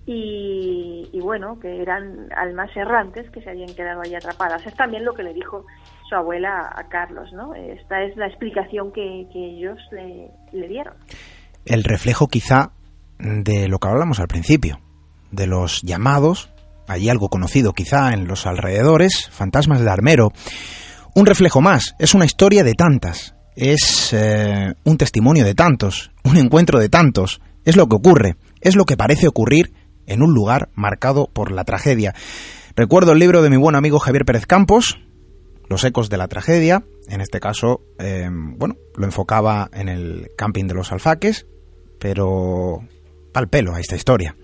[0.06, 4.66] y, bueno que eran almas errantes que se habían quedado ahí atrapadas.
[4.66, 5.66] Es también lo que le dijo
[6.08, 10.94] su abuela a Carlos no esta es la explicación que, ellos le, le dieron.
[11.66, 12.72] El reflejo quizá
[13.20, 14.82] de lo que hablamos al principio
[15.32, 16.50] de los llamados
[16.88, 20.32] allí algo conocido quizá en los alrededores fantasmas de Armero
[21.16, 26.38] un reflejo más, es una historia de tantas, es eh, un testimonio de tantos, un
[26.38, 29.74] encuentro de tantos, es lo que ocurre, es lo que parece ocurrir
[30.06, 32.14] en un lugar marcado por la tragedia.
[32.76, 35.00] Recuerdo el libro de mi buen amigo Javier Pérez Campos,
[35.68, 40.66] Los ecos de la tragedia, en este caso, em, bueno, lo enfocaba en el camping
[40.66, 41.46] de los alfaques,
[42.00, 42.80] pero
[43.40, 44.36] al pelo a esta historia.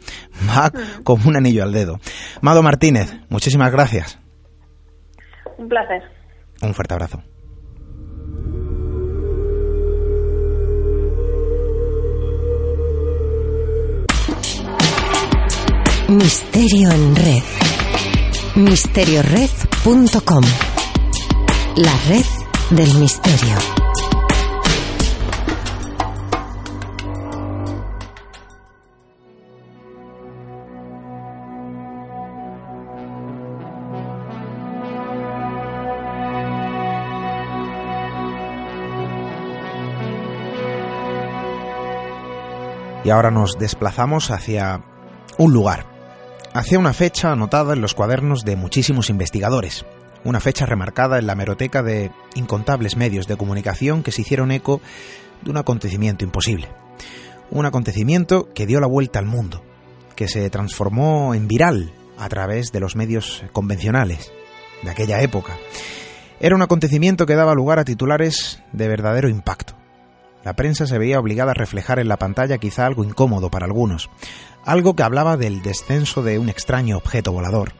[0.49, 0.71] Va
[1.03, 1.99] como un anillo al dedo.
[2.41, 4.19] Mado Martínez, muchísimas gracias.
[5.57, 6.01] Un placer.
[6.61, 7.21] Un fuerte abrazo.
[16.07, 17.43] Misterio en red.
[18.55, 20.43] Misteriored.com.
[21.77, 22.25] La red
[22.69, 23.55] del misterio.
[43.05, 44.81] Y ahora nos desplazamos hacia
[45.37, 45.85] un lugar,
[46.55, 49.85] hacia una fecha anotada en los cuadernos de muchísimos investigadores,
[50.23, 54.81] una fecha remarcada en la meroteca de incontables medios de comunicación que se hicieron eco
[55.43, 56.67] de un acontecimiento imposible.
[57.51, 59.61] Un acontecimiento que dio la vuelta al mundo,
[60.15, 64.31] que se transformó en viral a través de los medios convencionales
[64.81, 65.55] de aquella época.
[66.39, 69.75] Era un acontecimiento que daba lugar a titulares de verdadero impacto
[70.45, 74.11] la prensa se veía obligada a reflejar en la pantalla quizá algo incómodo para algunos,
[74.63, 77.73] algo que hablaba del descenso de un extraño objeto volador,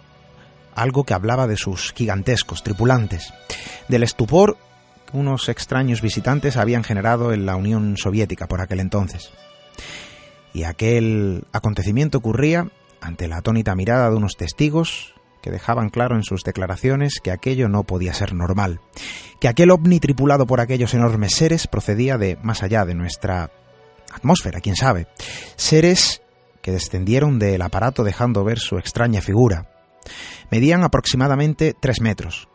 [0.73, 3.34] algo que hablaba de sus gigantescos tripulantes,
[3.88, 4.58] del estupor
[5.06, 9.32] que unos extraños visitantes habían generado en la Unión Soviética por aquel entonces.
[10.51, 12.67] Y aquel acontecimiento ocurría
[12.99, 15.13] ante la atónita mirada de unos testigos
[15.45, 18.79] que dejaban claro en sus declaraciones que aquello no podía ser normal,
[19.39, 23.51] que aquel ovni tripulado por aquellos enormes seres procedía de más allá de nuestra
[24.12, 25.05] atmósfera, quién sabe,
[25.55, 26.23] seres
[26.63, 29.69] que descendieron del aparato dejando ver su extraña figura.
[30.49, 32.49] Medían aproximadamente tres metros.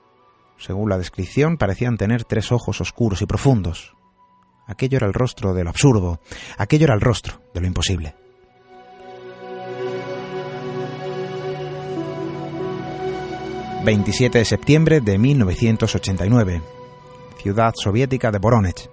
[0.59, 3.95] Según la descripción, parecían tener tres ojos oscuros y profundos.
[4.67, 6.21] Aquello era el rostro de lo absurdo,
[6.59, 8.17] aquello era el rostro de lo imposible.
[13.83, 16.61] 27 de septiembre de 1989,
[17.43, 18.91] ciudad soviética de Voronezh.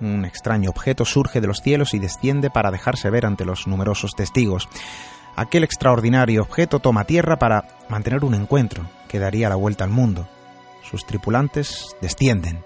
[0.00, 4.12] Un extraño objeto surge de los cielos y desciende para dejarse ver ante los numerosos
[4.12, 4.68] testigos.
[5.34, 10.28] Aquel extraordinario objeto toma tierra para mantener un encuentro que daría la vuelta al mundo.
[10.88, 12.62] Sus tripulantes descienden.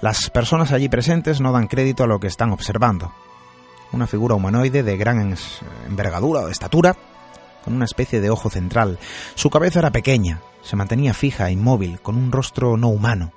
[0.00, 3.12] Las personas allí presentes no dan crédito a lo que están observando.
[3.90, 5.34] Una figura humanoide de gran
[5.88, 6.94] envergadura o estatura
[7.64, 9.00] con una especie de ojo central.
[9.34, 13.32] Su cabeza era pequeña, se mantenía fija inmóvil, con un rostro no humano,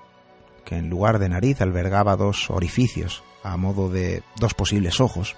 [0.63, 5.36] que en lugar de nariz albergaba dos orificios, a modo de dos posibles ojos.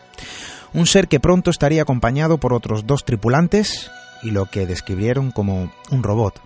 [0.74, 3.90] Un ser que pronto estaría acompañado por otros dos tripulantes
[4.24, 6.42] y lo que describieron como un robot.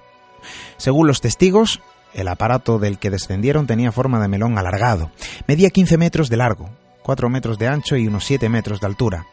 [0.77, 1.81] Según los testigos,
[2.13, 5.11] el aparato del que descendieron tenía forma de melón alargado.
[5.47, 6.69] Medía 15 metros de largo,
[7.03, 9.27] 4 metros de ancho y unos 7 metros de altura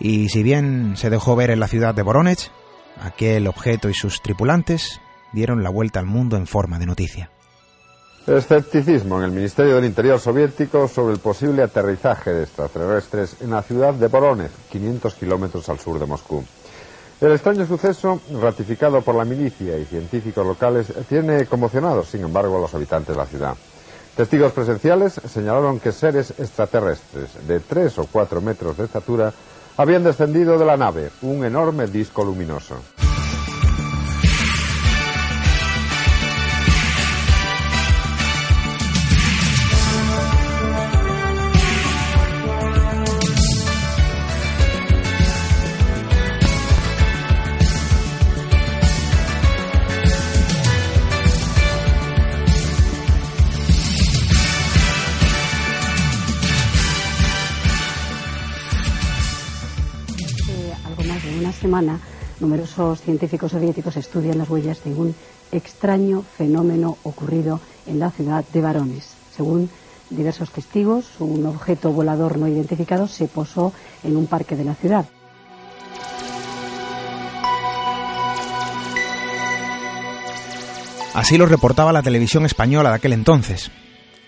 [0.00, 2.50] y si bien se dejó ver en la ciudad de Voronezh,
[2.98, 5.00] aquel objeto y sus tripulantes
[5.32, 7.30] dieron la vuelta al mundo en forma de noticia.
[8.26, 13.62] Escepticismo en el Ministerio del Interior soviético sobre el posible aterrizaje de extraterrestres en la
[13.62, 16.44] ciudad de Voronezh, 500 kilómetros al sur de Moscú.
[17.20, 22.60] El extraño suceso, ratificado por la milicia y científicos locales, tiene conmocionados, sin embargo, a
[22.60, 23.54] los habitantes de la ciudad.
[24.16, 29.32] Testigos presenciales señalaron que seres extraterrestres de 3 o 4 metros de estatura
[29.80, 32.76] habían descendido de la nave, un enorme disco luminoso.
[62.40, 65.14] Numerosos científicos soviéticos estudian las huellas de un
[65.52, 69.14] extraño fenómeno ocurrido en la ciudad de Varones.
[69.36, 69.70] Según
[70.10, 73.72] diversos testigos, un objeto volador no identificado se posó
[74.04, 75.06] en un parque de la ciudad.
[81.12, 83.70] Así lo reportaba la televisión española de aquel entonces.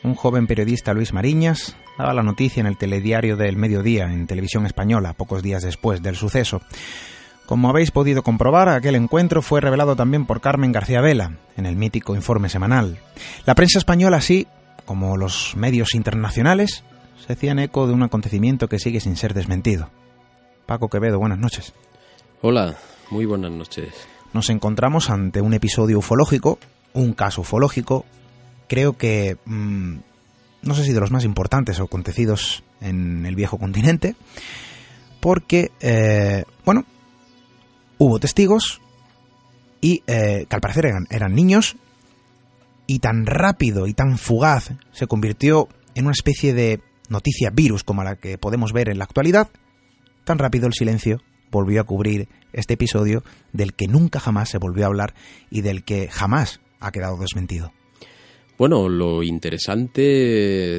[0.03, 4.67] Un joven periodista, Luis Mariñas, daba la noticia en el telediario del mediodía en televisión
[4.67, 6.61] española, pocos días después del suceso.
[7.47, 11.77] Como habéis podido comprobar, aquel encuentro fue revelado también por Carmen García Vela, en el
[11.77, 12.99] mítico informe semanal.
[13.45, 14.47] La prensa española, así
[14.87, 16.83] como los medios internacionales,
[17.27, 19.91] se hacían eco de un acontecimiento que sigue sin ser desmentido.
[20.67, 21.75] Paco Quevedo, buenas noches.
[22.41, 22.77] Hola,
[23.11, 23.93] muy buenas noches.
[24.33, 26.59] Nos encontramos ante un episodio ufológico,
[26.95, 28.07] un caso ufológico,
[28.69, 29.99] creo que mmm,
[30.63, 34.17] no sé si de los más importantes acontecidos en el viejo continente,
[35.21, 36.85] porque, eh, bueno,
[38.03, 38.81] hubo testigos
[39.81, 41.77] y eh, que al parecer eran, niños
[42.89, 48.03] y tan rápido y tan fugaz se convirtió en una especie de noticia virus como
[48.03, 49.51] la que podemos ver en la actualidad,
[50.25, 51.23] tan rápido el silencio
[51.53, 53.23] volvió a cubrir este episodio
[53.53, 55.15] del que nunca jamás se volvió a hablar
[55.49, 57.73] y del que jamás ha quedado desmentido.
[58.59, 60.03] Bueno, lo interesante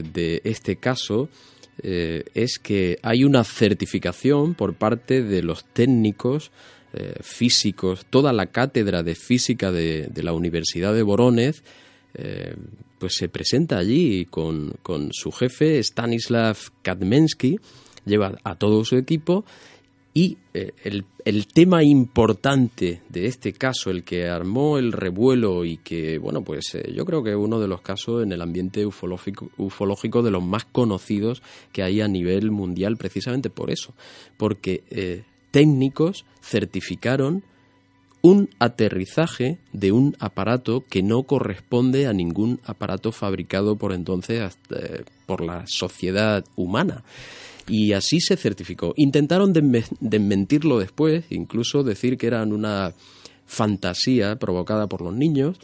[0.04, 1.30] de este caso
[1.82, 6.52] eh, es que hay una certificación por parte de los técnicos
[6.96, 11.64] eh, físicos, toda la cátedra de física de, la Universidad de Voronezh,
[12.14, 12.56] eh,
[13.00, 17.60] pues se presenta allí con, con su jefe Stanislav Kadmensky,
[18.06, 19.44] lleva a todo su equipo
[20.14, 25.78] y eh, el, el, tema importante de este caso, el que armó el revuelo y
[25.78, 29.50] que, bueno, pues yo creo que es uno de los casos en el ambiente ufológico,
[29.58, 31.42] ufológico de los más conocidos
[31.72, 33.96] que hay a nivel mundial, precisamente por eso,
[34.38, 35.24] porque
[35.54, 37.44] técnicos certificaron
[38.24, 44.80] un aterrizaje de un aparato que no corresponde a ningún aparato fabricado por entonces hasta,
[44.80, 47.04] eh, por la sociedad humana.
[47.68, 48.94] Y así se certificó.
[48.98, 52.94] Intentaron desmentirlo después, incluso decir que eran una
[53.46, 55.60] fantasía provocada por los niños,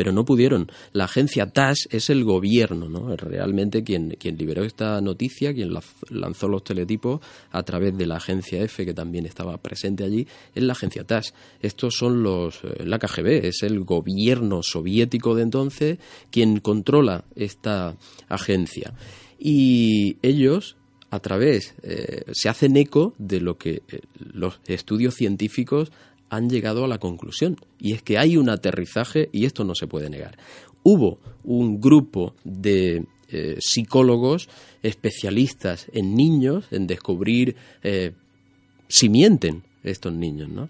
[0.00, 0.72] pero no pudieron.
[0.94, 3.14] La agencia TAS es el gobierno, ¿no?
[3.16, 5.74] Realmente quien, quien liberó esta noticia, quien
[6.08, 7.20] lanzó los teletipos
[7.50, 11.34] a través de la agencia F, que también estaba presente allí, es la agencia TAS.
[11.60, 15.98] Estos son los, eh, la KGB, es el gobierno soviético de entonces
[16.30, 17.94] quien controla esta
[18.30, 18.94] agencia.
[19.38, 20.78] Y ellos
[21.10, 25.90] a través, eh, se hacen eco de lo que eh, los estudios científicos
[26.30, 29.88] han llegado a la conclusión, y es que hay un aterrizaje y esto no se
[29.88, 30.38] puede negar.
[30.82, 34.48] Hubo un grupo de eh, psicólogos
[34.82, 38.12] especialistas en niños, en descubrir eh,
[38.88, 40.68] si mienten estos niños, ¿no?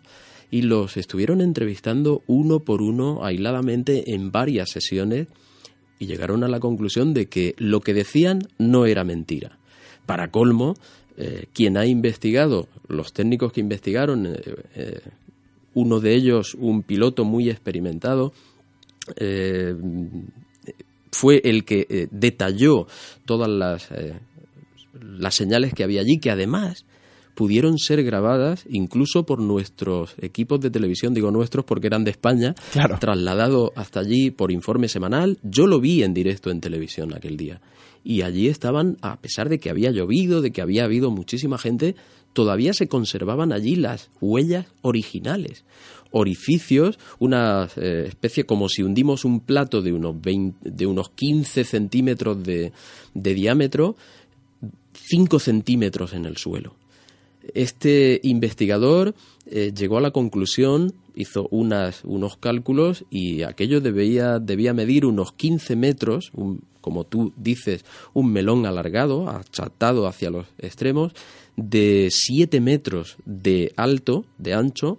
[0.50, 5.28] Y los estuvieron entrevistando uno por uno, aisladamente, en varias sesiones,
[6.00, 9.58] y llegaron a la conclusión de que lo que decían no era mentira.
[10.06, 10.74] Para colmo,
[11.16, 14.26] eh, quien ha investigado, los técnicos que investigaron,
[15.74, 18.32] uno de ellos, un piloto muy experimentado,
[19.16, 19.74] eh,
[21.12, 22.86] fue el que eh, detalló
[23.24, 24.14] todas las, eh,
[25.00, 26.84] las señales que había allí, que además
[27.34, 32.54] pudieron ser grabadas incluso por nuestros equipos de televisión, digo nuestros porque eran de España,
[32.72, 32.98] Claro.
[32.98, 35.38] trasladado hasta allí por informe semanal.
[35.42, 37.60] Yo lo vi en directo en televisión aquel día.
[38.02, 41.96] Y allí estaban, a pesar de que había llovido, de que había habido muchísima gente,
[42.32, 45.64] todavía se conservaban allí las huellas originales.
[46.12, 51.64] Orificios, una eh, especie como si hundimos un plato de unos, 20 de unos 15
[51.64, 52.72] centímetros de,
[53.14, 53.96] de diámetro,
[54.94, 56.74] 5 centímetros en el suelo.
[57.54, 59.14] Este investigador
[59.52, 65.32] eh, llegó a la conclusión, hizo unas, unos cálculos y aquello debía, debía medir unos
[65.32, 66.30] 15 metros,
[66.80, 67.84] como tú dices,
[68.14, 71.14] un melón alargado, achatado hacia los extremos,
[71.56, 74.98] de 7 metros de alto, de ancho,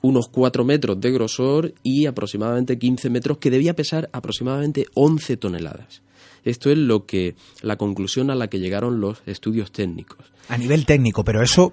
[0.00, 6.00] unos 4 metros de grosor y aproximadamente 15 metros, que debía pesar aproximadamente 11 toneladas.
[6.42, 10.32] Esto es lo que la conclusión a la que llegaron los estudios técnicos.
[10.48, 11.70] A nivel técnico, pero eso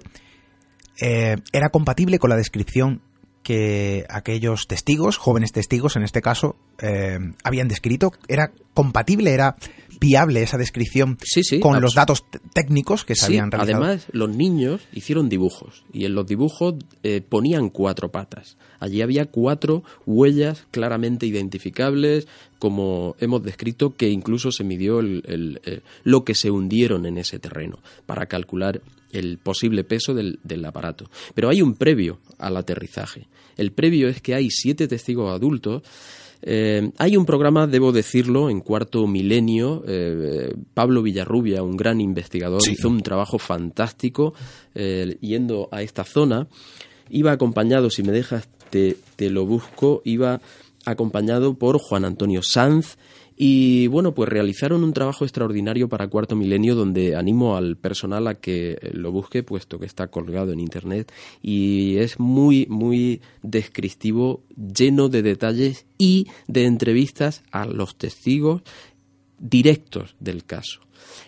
[1.00, 3.02] eh, era compatible con la descripción
[3.42, 8.12] que aquellos testigos, jóvenes testigos en este caso, eh, habían descrito.
[8.28, 9.56] ¿Era compatible, era
[9.98, 12.24] viable esa descripción Sí, sí, con los datos
[12.54, 13.84] técnicos que se Sí, habían realizado?
[13.84, 18.56] además, los niños hicieron dibujos y en los dibujos eh, ponían cuatro patas.
[18.78, 22.28] Allí había cuatro huellas claramente identificables,
[22.58, 27.18] como hemos descrito, que incluso se midió el- el, eh, lo que se hundieron en
[27.18, 28.80] ese terreno para calcular
[29.12, 31.10] el posible peso del, del, aparato.
[31.34, 33.28] Pero hay un previo al aterrizaje.
[33.56, 35.82] El previo es que hay siete testigos adultos.
[36.42, 39.84] Eh, hay un programa, debo decirlo, en cuarto milenio.
[39.86, 44.34] Eh, Pablo Villarrubia, un gran investigador, hizo un trabajo fantástico
[44.74, 46.48] eh, yendo a esta zona.
[47.10, 50.40] Iba acompañado, si me dejas, te, te lo busco, iba
[50.86, 52.96] acompañado por Juan Antonio Sanz,
[53.42, 58.34] y bueno, pues realizaron un trabajo extraordinario para Cuarto Milenio donde animo al personal a
[58.34, 61.10] que lo busque, puesto que está colgado en Internet
[61.40, 68.60] y es muy, muy descriptivo, lleno de detalles y de entrevistas a los testigos
[69.38, 70.82] directos del caso.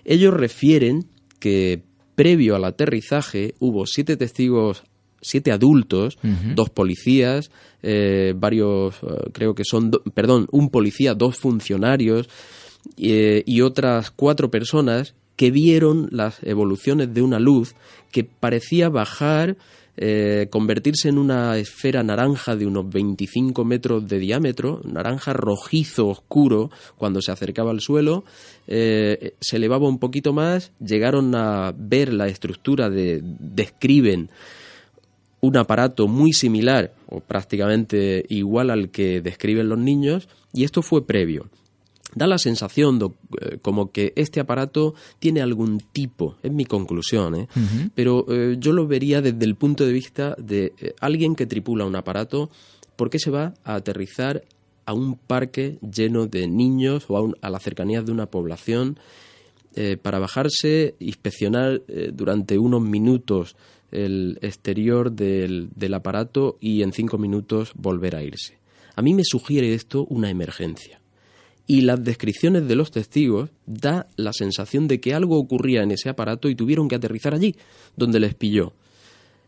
[0.04, 1.06] Ellos refieren
[1.38, 1.82] que
[2.14, 4.84] previo al aterrizaje hubo siete testigos
[5.22, 6.18] siete adultos,
[6.54, 7.50] dos policías,
[7.82, 12.28] eh, varios, eh, creo que son, perdón, un policía, dos funcionarios
[12.96, 17.74] eh, y otras cuatro personas que vieron las evoluciones de una luz
[18.12, 19.56] que parecía bajar,
[20.50, 27.20] convertirse en una esfera naranja de unos 25 metros de diámetro, naranja rojizo oscuro cuando
[27.20, 28.24] se acercaba al suelo,
[28.66, 34.30] se elevaba un poquito más, llegaron a ver la estructura de, describen
[35.42, 41.04] un aparato muy similar o prácticamente igual al que describen los niños y esto fue
[41.04, 41.50] previo.
[42.14, 43.00] Da la sensación
[43.40, 47.48] eh, como que este aparato tiene algún tipo, es mi conclusión, ¿eh?
[47.94, 51.96] pero eh, yo lo vería desde el punto de vista de alguien que tripula un
[51.96, 52.50] aparato,
[52.96, 54.44] ¿por qué se va a aterrizar
[54.84, 58.98] a un parque lleno de niños o a, a la cercanía de una población
[60.02, 61.80] para bajarse, inspeccionar
[62.12, 63.56] durante unos minutos
[63.92, 68.58] el exterior del, del aparato y en cinco minutos volver a irse.
[68.96, 71.00] A mí me sugiere esto una emergencia.
[71.66, 76.08] Y las descripciones de los testigos da la sensación de que algo ocurría en ese
[76.08, 77.54] aparato y tuvieron que aterrizar allí,
[77.96, 78.74] donde les pilló.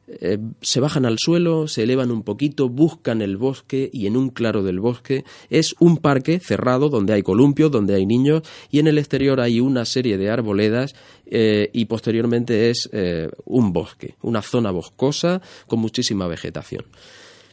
[0.06, 4.30] Eh, se bajan al suelo, se elevan un poquito, buscan el bosque y en un
[4.30, 8.86] claro del bosque es un parque cerrado donde hay columpios, donde hay niños y en
[8.86, 10.94] el exterior hay una serie de arboledas
[11.26, 16.84] eh, y posteriormente es eh, un bosque, una zona boscosa con muchísima vegetación.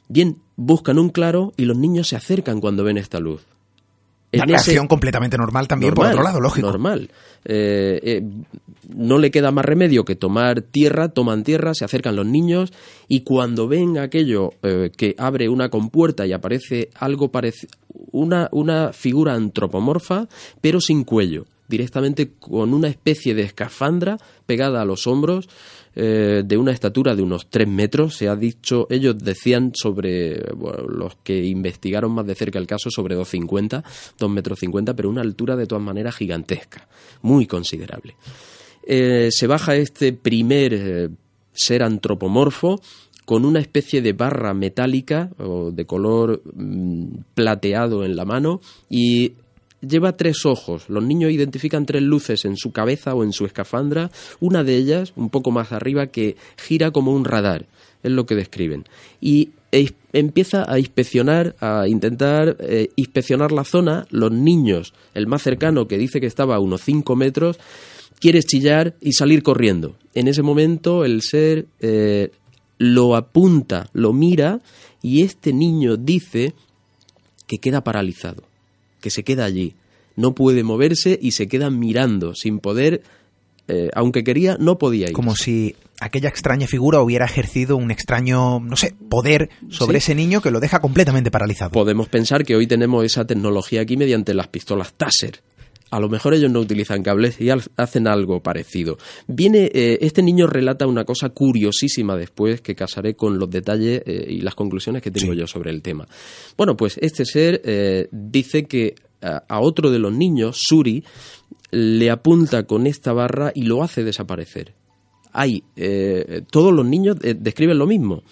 [0.09, 3.41] Bien, buscan un claro y los niños se acercan cuando ven esta luz.
[4.33, 6.67] Una reacción completamente normal también, por otro lado, lógico.
[6.67, 7.09] Normal.
[7.43, 8.23] Eh, eh,
[8.95, 12.71] no le queda más remedio que tomar tierra, toman tierra, se acercan los niños
[13.07, 17.71] y cuando ven aquello eh, que abre una compuerta y aparece algo parecido,
[18.11, 20.27] una, una figura antropomorfa,
[20.61, 25.49] pero sin cuello, directamente con una especie de escafandra pegada a los hombros,
[25.95, 28.15] eh, de una estatura de unos 3 metros.
[28.15, 30.41] Se ha dicho, ellos decían sobre,
[30.87, 33.83] los que investigaron más de cerca el caso, sobre 2,50,
[34.17, 36.87] 2 metros 50, pero una altura de todas maneras gigantesca,
[37.21, 38.15] muy considerable.
[38.83, 41.09] Eh, se baja este primer eh,
[41.53, 42.81] ser antropomorfo
[43.25, 49.33] con una especie de barra metálica o de color mm, plateado en la mano y
[49.81, 50.89] lleva tres ojos.
[50.89, 55.13] Los niños identifican tres luces en su cabeza o en su escafandra, una de ellas,
[55.15, 57.65] un poco más arriba, que gira como un radar,
[58.03, 58.85] es lo que describen.
[59.19, 59.49] Y
[60.13, 64.05] empieza a inspeccionar, a intentar eh, inspeccionar la zona.
[64.09, 67.59] Los niños, el más cercano, que dice que estaba a unos cinco metros,
[68.19, 69.95] quiere chillar y salir corriendo.
[70.13, 72.31] En ese momento el ser eh,
[72.77, 74.61] lo apunta, lo mira
[75.01, 76.53] y este niño dice
[77.47, 78.50] que queda paralizado
[79.01, 79.75] que se queda allí.
[80.15, 83.03] No puede moverse y se queda mirando, sin poder,
[83.67, 85.13] eh, aunque quería, no podía ir.
[85.13, 90.41] Como si aquella extraña figura hubiera ejercido un extraño, no sé, poder sobre ese niño
[90.41, 91.71] que lo deja completamente paralizado.
[91.71, 95.41] Podemos pensar que hoy tenemos esa tecnología aquí mediante las pistolas Taser.
[95.91, 98.97] A lo mejor ellos no utilizan cables y hacen algo parecido.
[99.27, 104.25] Viene, eh, este niño relata una cosa curiosísima después que casaré con los detalles eh,
[104.29, 106.07] y las conclusiones que tengo yo sobre el tema.
[106.55, 111.03] Bueno, pues este ser eh, dice que a, otro de los niños, Suri,
[111.71, 114.73] le apunta con esta barra y lo hace desaparecer.
[115.33, 115.63] Hay,
[116.49, 118.23] todos los niños describen lo mismo.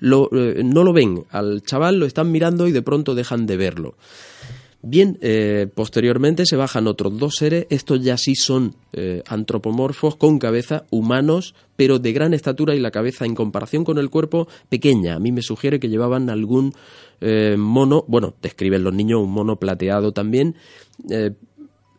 [0.00, 3.96] no lo ven, al chaval lo están mirando y de pronto dejan de verlo.
[4.84, 10.40] Bien, eh, posteriormente se bajan otros dos seres, estos ya sí son eh, antropomorfos con
[10.40, 15.14] cabeza, humanos, pero de gran estatura y la cabeza en comparación con el cuerpo pequeña.
[15.14, 16.74] A mí me sugiere que llevaban algún
[17.20, 20.56] eh, mono, bueno, describen los niños un mono plateado también,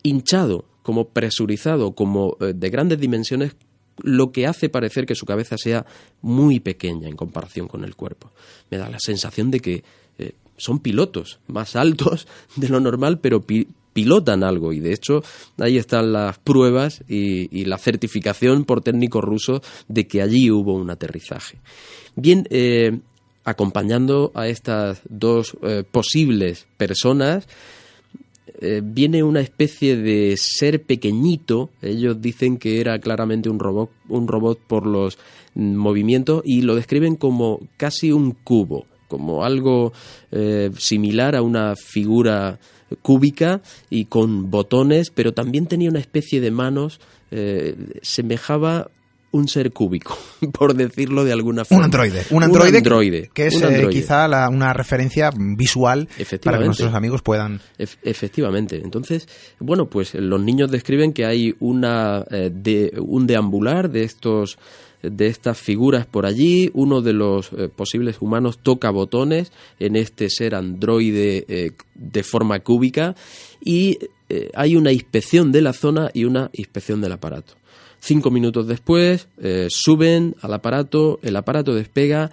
[0.04, 3.56] hinchado, como presurizado, como de grandes dimensiones,
[4.02, 5.86] lo que hace parecer que su cabeza sea
[6.22, 8.32] muy pequeña en comparación con el cuerpo.
[8.70, 9.84] Me da la sensación de que
[10.58, 13.44] son pilotos más altos de lo normal, pero
[13.94, 15.22] pilotan algo y de hecho
[15.60, 20.90] ahí están las pruebas y, la certificación por técnicos rusos de que allí hubo un
[20.90, 21.60] aterrizaje.
[22.16, 23.00] Bien, eh,
[23.46, 27.48] acompañando a estas dos eh, posibles personas,
[28.66, 31.70] eh, viene una especie de ser pequeñito.
[31.82, 35.18] Ellos dicen que era claramente un robot, un robot por los
[35.56, 39.94] movimientos y lo describen como casi un cubo, como algo
[40.32, 42.58] eh, similar a una figura
[43.04, 43.62] cúbica
[43.92, 47.00] y con botones, pero también tenía una especie de manos,
[47.30, 48.90] eh, semejaba
[49.30, 50.18] un ser cúbico,
[50.54, 51.80] por decirlo de alguna forma.
[51.80, 52.24] Un androide.
[52.32, 56.08] Un androide, que es eh, quizá una referencia visual
[56.44, 57.60] para que nuestros amigos puedan...
[57.78, 58.80] efectivamente.
[58.84, 59.28] Entonces,
[59.60, 64.58] bueno, pues los niños describen que hay una eh, de, un deambular de estos
[65.04, 70.30] de estas figuras por allí, uno de los eh, posibles humanos toca botones en este
[70.30, 73.16] ser androide de forma cúbica
[73.64, 74.00] y
[74.56, 77.54] hay una inspección de la zona y una inspección del aparato.
[78.06, 82.32] Cinco minutos después eh, suben al aparato, el aparato despega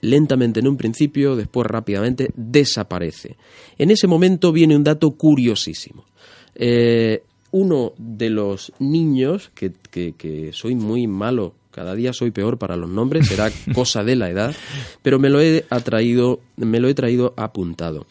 [0.00, 3.36] lentamente en un principio, después rápidamente desaparece.
[3.78, 6.04] En ese momento viene un dato curiosísimo.
[6.56, 7.22] Eh,
[7.52, 12.90] uno de los niños, que, que, soy muy malo, cada día soy peor para los
[12.90, 14.52] nombres, será cosa de la edad,
[15.00, 18.04] pero me lo he atraído, me lo he traído apuntado.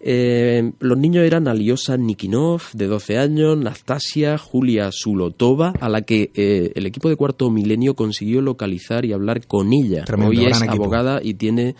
[0.00, 6.30] Eh, los niños eran Aliosa Nikinov, de 12 años, Nastasia, Julia Sulotova, a la que
[6.34, 10.04] eh, el equipo de Cuarto Milenio consiguió localizar y hablar con ella.
[10.22, 11.74] Hoy es abogada y tiene,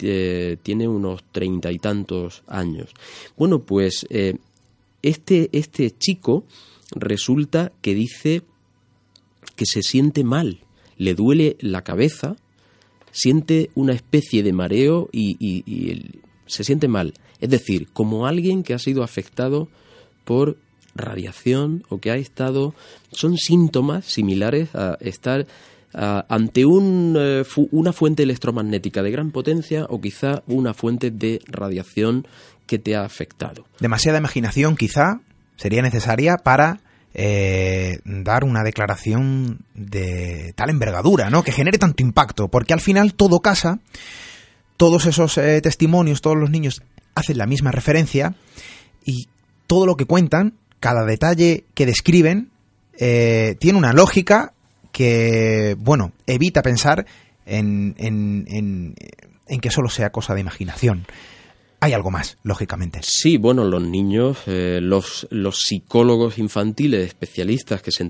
[0.00, 2.90] eh, tiene unos treinta y tantos años.
[3.38, 4.06] Bueno, pues
[5.00, 6.44] este, este chico
[6.94, 8.42] resulta que dice
[9.58, 10.60] que se siente mal,
[10.96, 12.36] le duele la cabeza,
[13.10, 16.04] siente una especie de mareo y
[16.46, 19.68] se siente mal es decir, como alguien que ha sido afectado
[20.24, 20.56] por
[20.94, 22.74] radiación o que ha estado...
[23.12, 25.46] Son síntomas similares a estar
[25.92, 32.26] ante un, eh, una fuente electromagnética de gran potencia o quizá una fuente de radiación
[32.66, 33.64] que te ha afectado.
[33.80, 35.20] Demasiada imaginación quizá
[35.56, 36.80] sería necesaria para
[37.14, 41.42] eh, dar una declaración de tal envergadura, ¿no?
[41.42, 43.80] Que genere tanto impacto, porque al final todo casa,
[44.76, 46.82] todos esos eh, testimonios, todos los niños
[47.14, 48.34] hacen la misma referencia
[49.04, 49.28] y
[49.66, 52.50] todo lo que cuentan, cada detalle que describen,
[52.98, 54.52] eh, tiene una lógica
[54.92, 57.06] que, bueno, evita pensar
[57.46, 58.94] en, en,
[59.46, 61.06] en, que solo sea cosa de imaginación
[61.80, 63.00] hay algo más, lógicamente.
[63.02, 68.06] Sí, bueno, los niños, eh, los, los psicólogos infantiles especialistas que se,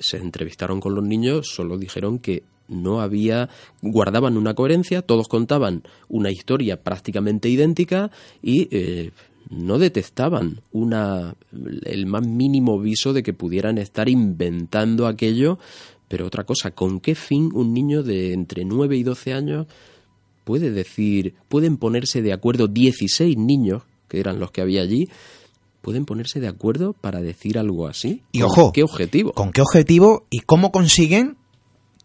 [0.00, 3.48] se, entrevistaron con los niños solo dijeron que no había,
[3.80, 8.10] guardaban una coherencia, todos contaban una historia prácticamente idéntica
[8.42, 9.10] y eh,
[9.50, 11.34] no detectaban una,
[11.84, 15.58] el más mínimo viso de que pudieran estar inventando aquello,
[16.08, 19.66] pero otra cosa, ¿con qué fin un niño de entre 9 y 12 años
[20.44, 25.08] puede decir, pueden ponerse de acuerdo 16 niños, que eran los que había allí,
[25.80, 28.22] pueden ponerse de acuerdo para decir algo así?
[28.32, 29.32] Y ojo, ¿qué objetivo?
[29.32, 31.36] ¿Con qué objetivo y cómo consiguen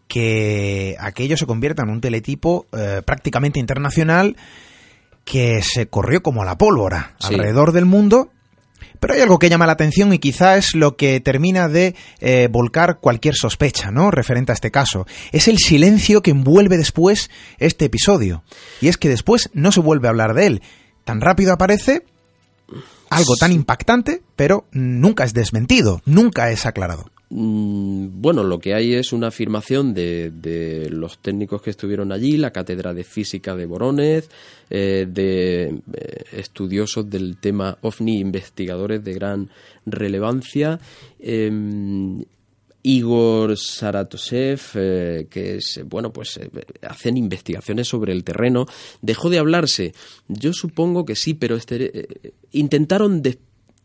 [0.08, 4.36] que aquello se convierta en un teletipo eh, prácticamente internacional
[5.24, 8.30] que se corrió como la pólvora alrededor del mundo.
[9.00, 12.48] Pero hay algo que llama la atención y quizá es lo que termina de eh,
[12.50, 14.10] volcar cualquier sospecha, ¿no?
[14.10, 15.06] Referente a este caso.
[15.32, 18.42] Es el silencio que envuelve después este episodio.
[18.80, 20.62] Y es que después no se vuelve a hablar de él.
[21.04, 22.04] Tan rápido aparece
[23.10, 27.10] algo tan impactante, pero nunca es desmentido, nunca es aclarado.
[27.30, 32.52] Mm, bueno, lo que hay es una afirmación de, los técnicos que estuvieron allí, la
[32.52, 34.30] cátedra de física de Borones,
[34.70, 39.50] eh, de eh, estudiosos del tema OVNI, investigadores de gran
[39.84, 40.80] relevancia.
[41.18, 42.24] Em,
[42.80, 46.40] Igor Saratosev, eh, que es, bueno, pues
[46.82, 48.64] hacen investigaciones sobre el terreno.
[49.02, 49.92] ¿Dejó de hablarse?
[50.28, 53.20] Yo supongo que sí, pero este, intentaron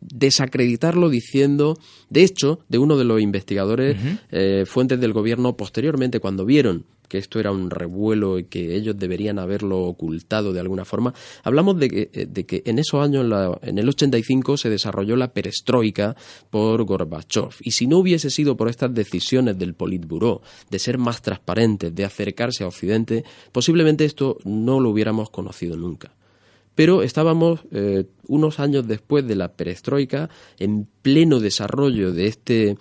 [0.04, 1.78] desacreditarlo diciendo,
[2.10, 3.96] de hecho, de uno de los investigadores,
[4.30, 8.98] eh, fuentes del gobierno, posteriormente, cuando vieron que esto era un revuelo y que ellos
[8.98, 13.26] deberían haberlo ocultado de alguna forma, hablamos de que, eh, de que en esos años,
[13.62, 16.16] en el 85, se desarrolló la perestroika
[16.50, 17.50] por Gorbachev.
[17.60, 22.04] Y si no hubiese sido por estas decisiones del Politburó de ser más transparentes, de
[22.04, 26.12] acercarse a Occidente, posiblemente esto no lo hubiéramos conocido nunca
[26.74, 32.76] pero estábamos eh, unos años después de la perestroika en pleno desarrollo de este,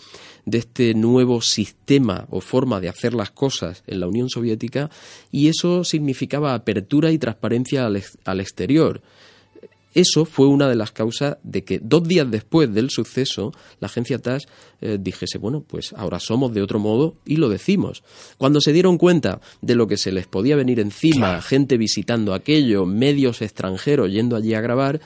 [0.46, 4.90] de este nuevo sistema o forma de hacer las cosas en la Unión Soviética
[5.32, 9.02] y eso significaba apertura y transparencia al, exterior.
[9.94, 14.20] Eso fue una de las causas de que dos días después del suceso la agencia
[14.20, 14.48] TAS
[14.82, 18.04] eh, dijese, bueno, pues ahora somos de otro modo y lo decimos.
[18.38, 22.86] Cuando se dieron cuenta de lo que se les podía venir encima, gente visitando aquello,
[22.86, 25.00] medios extranjeros yendo allí a grabar,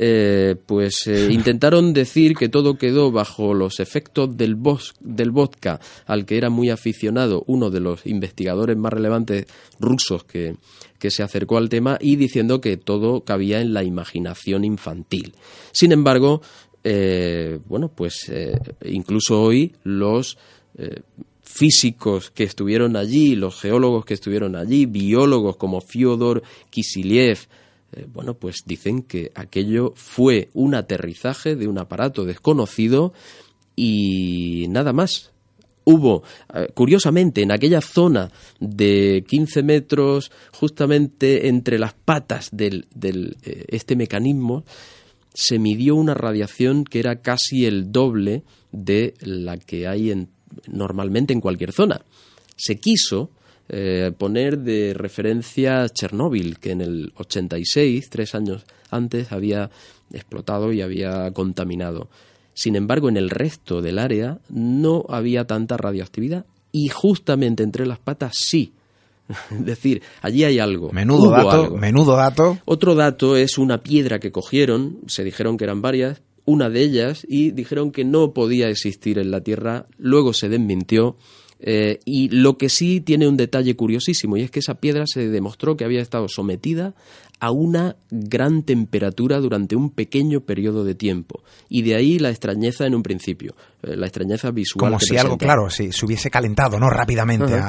[0.00, 4.56] eh, pues eh, intentaron decir que todo quedó bajo los efectos del,
[5.00, 9.46] del vodka, al que era muy aficionado uno de los investigadores más relevantes
[9.80, 10.54] rusos que,
[11.00, 15.34] que se acercó al tema y diciendo que todo cabía en la imaginación infantil.
[15.72, 16.42] Sin embargo,
[16.84, 18.30] eh, bueno, pues
[18.84, 20.38] incluso hoy los
[21.42, 27.48] físicos que estuvieron allí, los geólogos que estuvieron allí, biólogos como Fyodor Kisiliev,
[27.92, 33.12] eh, bueno, pues dicen que aquello fue un aterrizaje de un aparato desconocido
[33.76, 35.32] y nada más.
[35.84, 36.22] Hubo,
[36.52, 38.30] eh, curiosamente, en aquella zona
[38.60, 44.64] de 15 metros, justamente entre las patas de del, eh, este mecanismo,
[45.32, 50.28] se midió una radiación que era casi el doble de la que hay
[50.66, 52.02] normalmente en cualquier zona.
[52.56, 53.30] Se quiso
[53.68, 59.70] eh, poner de referencia Chernóbil, que en el 86, tres años antes, había
[60.12, 62.08] explotado y había contaminado.
[62.54, 67.98] Sin embargo, en el resto del área no había tanta radioactividad y justamente entre las
[67.98, 68.72] patas sí.
[69.52, 70.90] Es decir, allí hay algo.
[70.90, 72.58] Menudo dato, menudo dato.
[72.64, 77.26] Otro dato es una piedra que cogieron, se dijeron que eran varias, una de ellas,
[77.28, 81.16] y dijeron que no podía existir en la Tierra, luego se desmintió
[81.60, 85.28] eh, y lo que sí tiene un detalle curiosísimo, y es que esa piedra se
[85.28, 86.94] demostró que había estado sometida
[87.40, 91.42] a una gran temperatura durante un pequeño periodo de tiempo.
[91.68, 94.90] Y de ahí la extrañeza en un principio, eh, la extrañeza visual.
[94.90, 96.90] Como si algo, claro, si se hubiese calentado, ¿no?
[96.90, 97.60] Rápidamente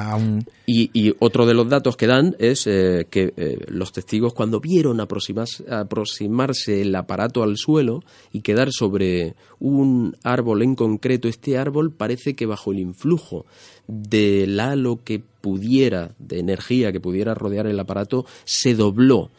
[0.66, 3.34] y, otro de los datos que dan es eh, que
[3.68, 10.64] los testigos cuando vieron aproximarse, aproximarse el aparato al suelo y quedar sobre un árbol
[10.64, 13.46] en concreto, este árbol parece que bajo el influjo
[13.90, 19.30] del halo que pudiera, de energía que pudiera rodear el aparato, se dobló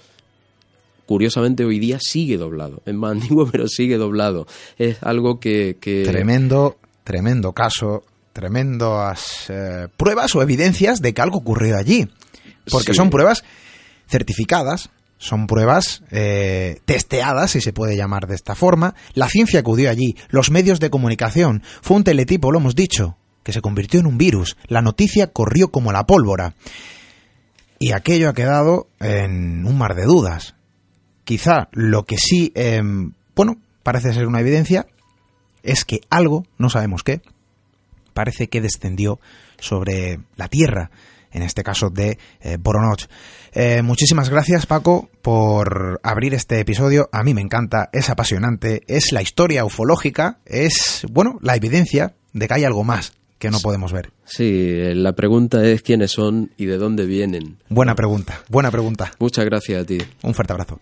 [1.11, 2.83] curiosamente hoy día sigue doblado.
[2.87, 4.47] Es más antiguo, pero sigue doblado.
[4.79, 5.77] Es algo que...
[6.05, 12.09] Tremendo, tremendo caso, tremendas eh, pruebas o evidencias de que algo ocurrió allí.
[12.71, 13.43] Porque son pruebas
[14.09, 18.95] certificadas, son pruebas eh, testeadas, si se puede llamar de esta forma.
[19.15, 21.65] La ciencia acudió allí, los medios de comunicación.
[21.83, 24.57] Fue un teletipo, lo hemos dicho, que se convirtió en un virus.
[24.67, 26.55] La noticia corrió como la pólvora.
[27.79, 30.55] Y aquello ha quedado en un mar de dudas.
[31.25, 34.87] Quizá lo que sí, em, bueno, parece ser una evidencia
[35.63, 37.23] es que algo, no sabemos qué,
[38.13, 39.21] parece que descendió
[39.59, 40.91] sobre la Tierra,
[41.33, 43.05] en este caso de eh, Boronoch.
[43.53, 47.09] Eh, muchísimas gracias Paco por abrir este episodio.
[47.13, 52.49] A mí me encanta, es apasionante, es la historia ufológica, es, bueno, la evidencia de
[52.49, 54.13] que hay algo más que no podemos ver.
[54.27, 57.57] Sí, la pregunta es quiénes son y de dónde vienen.
[57.69, 59.13] Buena pregunta, buena pregunta.
[59.19, 59.99] Muchas gracias a ti.
[60.23, 60.79] Un fuerte abrazo.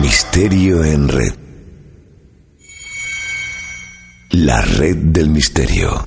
[0.00, 1.34] Misterio en red.
[4.30, 6.06] La red del misterio.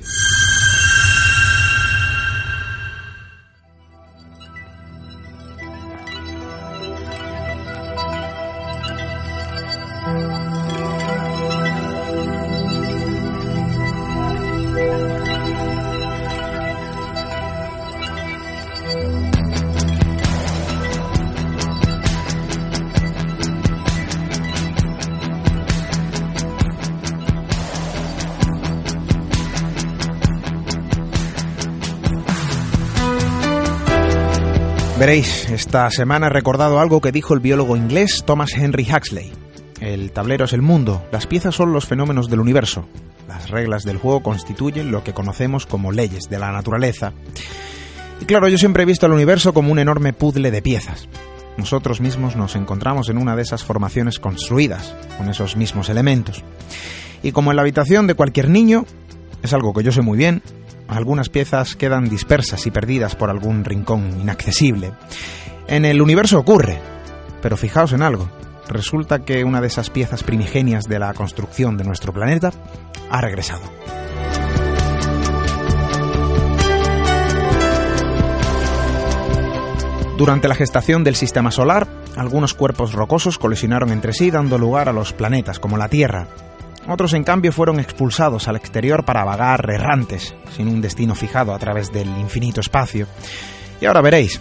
[35.02, 39.32] Veréis, esta semana he recordado algo que dijo el biólogo inglés Thomas Henry Huxley.
[39.80, 42.86] El tablero es el mundo, las piezas son los fenómenos del universo.
[43.26, 47.14] Las reglas del juego constituyen lo que conocemos como leyes de la naturaleza.
[48.20, 51.08] Y claro, yo siempre he visto el universo como un enorme puzzle de piezas.
[51.56, 56.44] Nosotros mismos nos encontramos en una de esas formaciones construidas, con esos mismos elementos.
[57.24, 58.84] Y como en la habitación de cualquier niño,
[59.42, 60.42] es algo que yo sé muy bien,
[60.92, 64.92] algunas piezas quedan dispersas y perdidas por algún rincón inaccesible.
[65.66, 66.80] En el universo ocurre,
[67.40, 68.28] pero fijaos en algo.
[68.68, 72.52] Resulta que una de esas piezas primigenias de la construcción de nuestro planeta
[73.10, 73.62] ha regresado.
[80.16, 84.92] Durante la gestación del sistema solar, algunos cuerpos rocosos colisionaron entre sí dando lugar a
[84.92, 86.28] los planetas como la Tierra,
[86.88, 91.58] Otros, en cambio, fueron expulsados al exterior para vagar errantes, sin un destino fijado a
[91.58, 93.06] través del infinito espacio.
[93.80, 94.40] Y ahora veréis,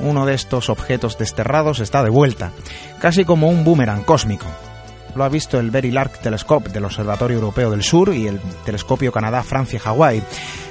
[0.00, 2.52] uno de estos objetos desterrados está de vuelta,
[3.00, 4.46] casi como un boomerang cósmico.
[5.16, 9.10] Lo ha visto el Very Large Telescope del Observatorio Europeo del Sur y el Telescopio
[9.10, 10.22] Canadá-Francia-Hawái,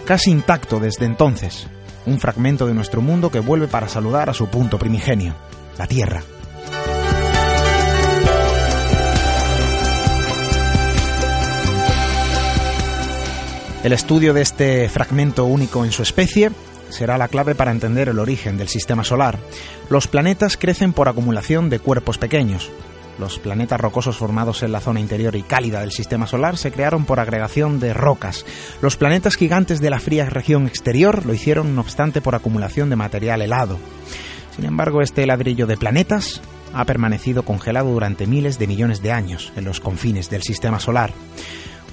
[0.06, 1.68] casi intacto desde entonces.
[2.06, 5.36] Un fragmento de nuestro mundo que vuelve para saludar a su punto primigenio,
[5.78, 6.24] la Tierra.
[13.82, 16.52] El estudio de este fragmento único en su especie
[16.90, 19.40] será la clave para entender el origen del sistema solar.
[19.90, 22.70] Los planetas crecen por acumulación de cuerpos pequeños.
[23.18, 27.06] Los planetas rocosos formados en la zona interior y cálida del sistema solar se crearon
[27.06, 28.46] por agregación de rocas.
[28.82, 32.98] Los planetas gigantes de la fría región exterior lo hicieron, no obstante, por acumulación de
[32.98, 33.80] material helado.
[34.58, 36.42] Sin embargo, este ladrillo de planetas
[36.74, 41.14] ha permanecido congelado durante miles de millones de años en los confines del sistema solar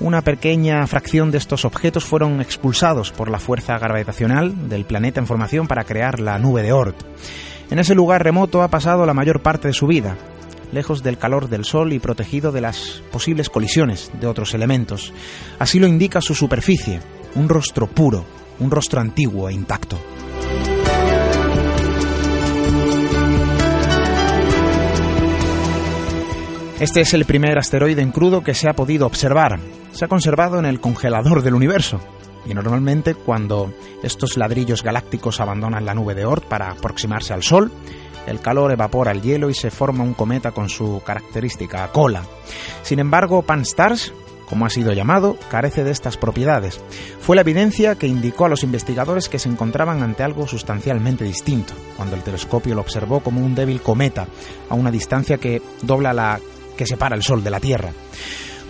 [0.00, 5.26] una pequeña fracción de estos objetos fueron expulsados por la fuerza gravitacional del planeta en
[5.26, 6.96] formación para crear la nube de Oort.
[7.70, 10.16] En ese lugar remoto ha pasado la mayor parte de su vida,
[10.72, 15.12] lejos del calor del Sol y protegido de las posibles colisiones de otros elementos.
[15.58, 17.00] Así lo indica su superficie,
[17.34, 18.24] un rostro puro,
[18.60, 19.98] un rostro antiguo e intacto.
[26.78, 29.58] Este es el primer asteroide en crudo que se ha podido observar.
[29.96, 32.02] Se ha conservado en el congelador del universo.
[32.44, 33.72] Y normalmente cuando
[34.02, 37.72] estos ladrillos galácticos abandonan la nube de Oort para aproximarse al Sol,
[38.26, 42.24] el calor evapora el hielo y se forma un cometa con su característica cola.
[42.82, 44.12] Sin embargo, Pan-STARRS,
[44.46, 46.78] como ha sido llamado, carece de estas propiedades.
[47.20, 51.72] Fue la evidencia que indicó a los investigadores que se encontraban ante algo sustancialmente distinto,
[51.96, 54.28] cuando el telescopio lo observó como un débil cometa,
[54.68, 56.38] a una distancia que dobla la
[56.76, 57.92] que separa el Sol de la Tierra.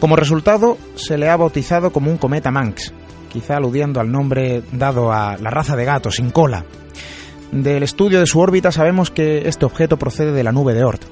[0.01, 2.93] Como resultado, se le ha bautizado como un cometa Manx,
[3.33, 6.65] quizá aludiendo al nombre dado a la raza de gato sin cola.
[7.51, 11.05] Del estudio de su órbita sabemos que este objeto procede de la nube de Oort.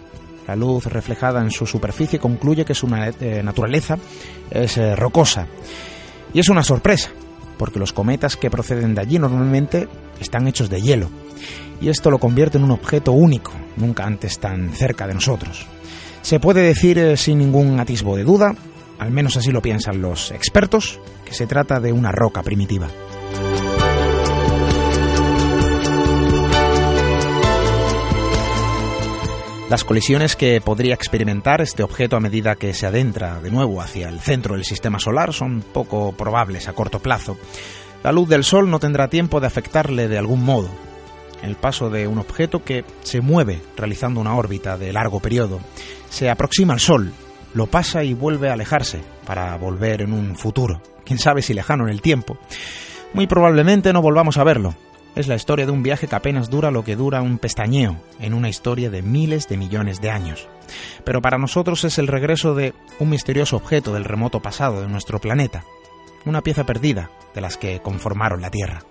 [0.47, 3.97] La luz reflejada en su superficie concluye que su eh, naturaleza
[4.51, 5.47] es eh, rocosa.
[6.35, 7.11] Y es una sorpresa,
[7.57, 9.89] porque los cometas que proceden de allí normalmente
[10.20, 11.09] están hechos de hielo.
[11.80, 15.66] Y esto lo convierte en un objeto único, nunca antes tan cerca de nosotros.
[16.25, 18.55] Se puede decir eh, sin ningún atisbo de duda,
[18.99, 22.89] al menos así lo piensan los expertos, que se trata de una roca primitiva.
[29.68, 34.09] Las colisiones que podría experimentar este objeto a medida que se adentra de nuevo hacia
[34.09, 37.37] el centro del sistema solar son poco probables a corto plazo.
[38.03, 40.70] La luz del Sol no tendrá tiempo de afectarle de algún modo,
[41.45, 45.61] el paso de un objeto que se mueve realizando una órbita de largo periodo.
[46.09, 47.12] Se aproxima al Sol,
[47.55, 51.84] lo pasa y vuelve a alejarse para volver en un futuro, quién sabe si lejano
[51.84, 52.38] en el tiempo.
[53.12, 54.74] Muy probablemente no volvamos a verlo.
[55.14, 58.34] Es la historia de un viaje que apenas dura lo que dura un pestañeo en
[58.34, 60.49] una historia de miles de millones de años.
[61.05, 65.20] Pero para nosotros es el regreso de un misterioso objeto del remoto pasado de nuestro
[65.20, 65.64] planeta,
[66.24, 68.82] una pieza perdida de las que conformaron la Tierra.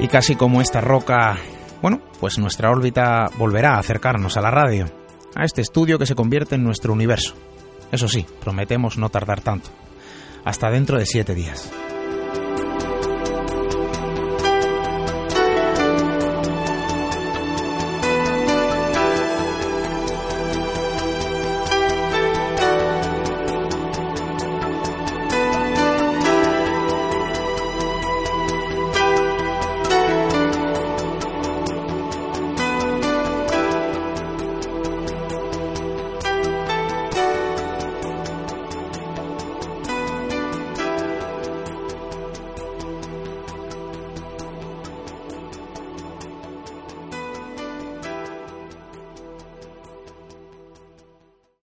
[0.00, 1.36] Y casi como esta roca,
[1.82, 4.86] bueno, pues nuestra órbita volverá a acercarnos a la radio,
[5.34, 7.34] a este estudio que se convierte en nuestro universo.
[7.90, 9.70] Eso sí, prometemos no tardar tanto.
[10.44, 11.70] Hasta dentro de siete días.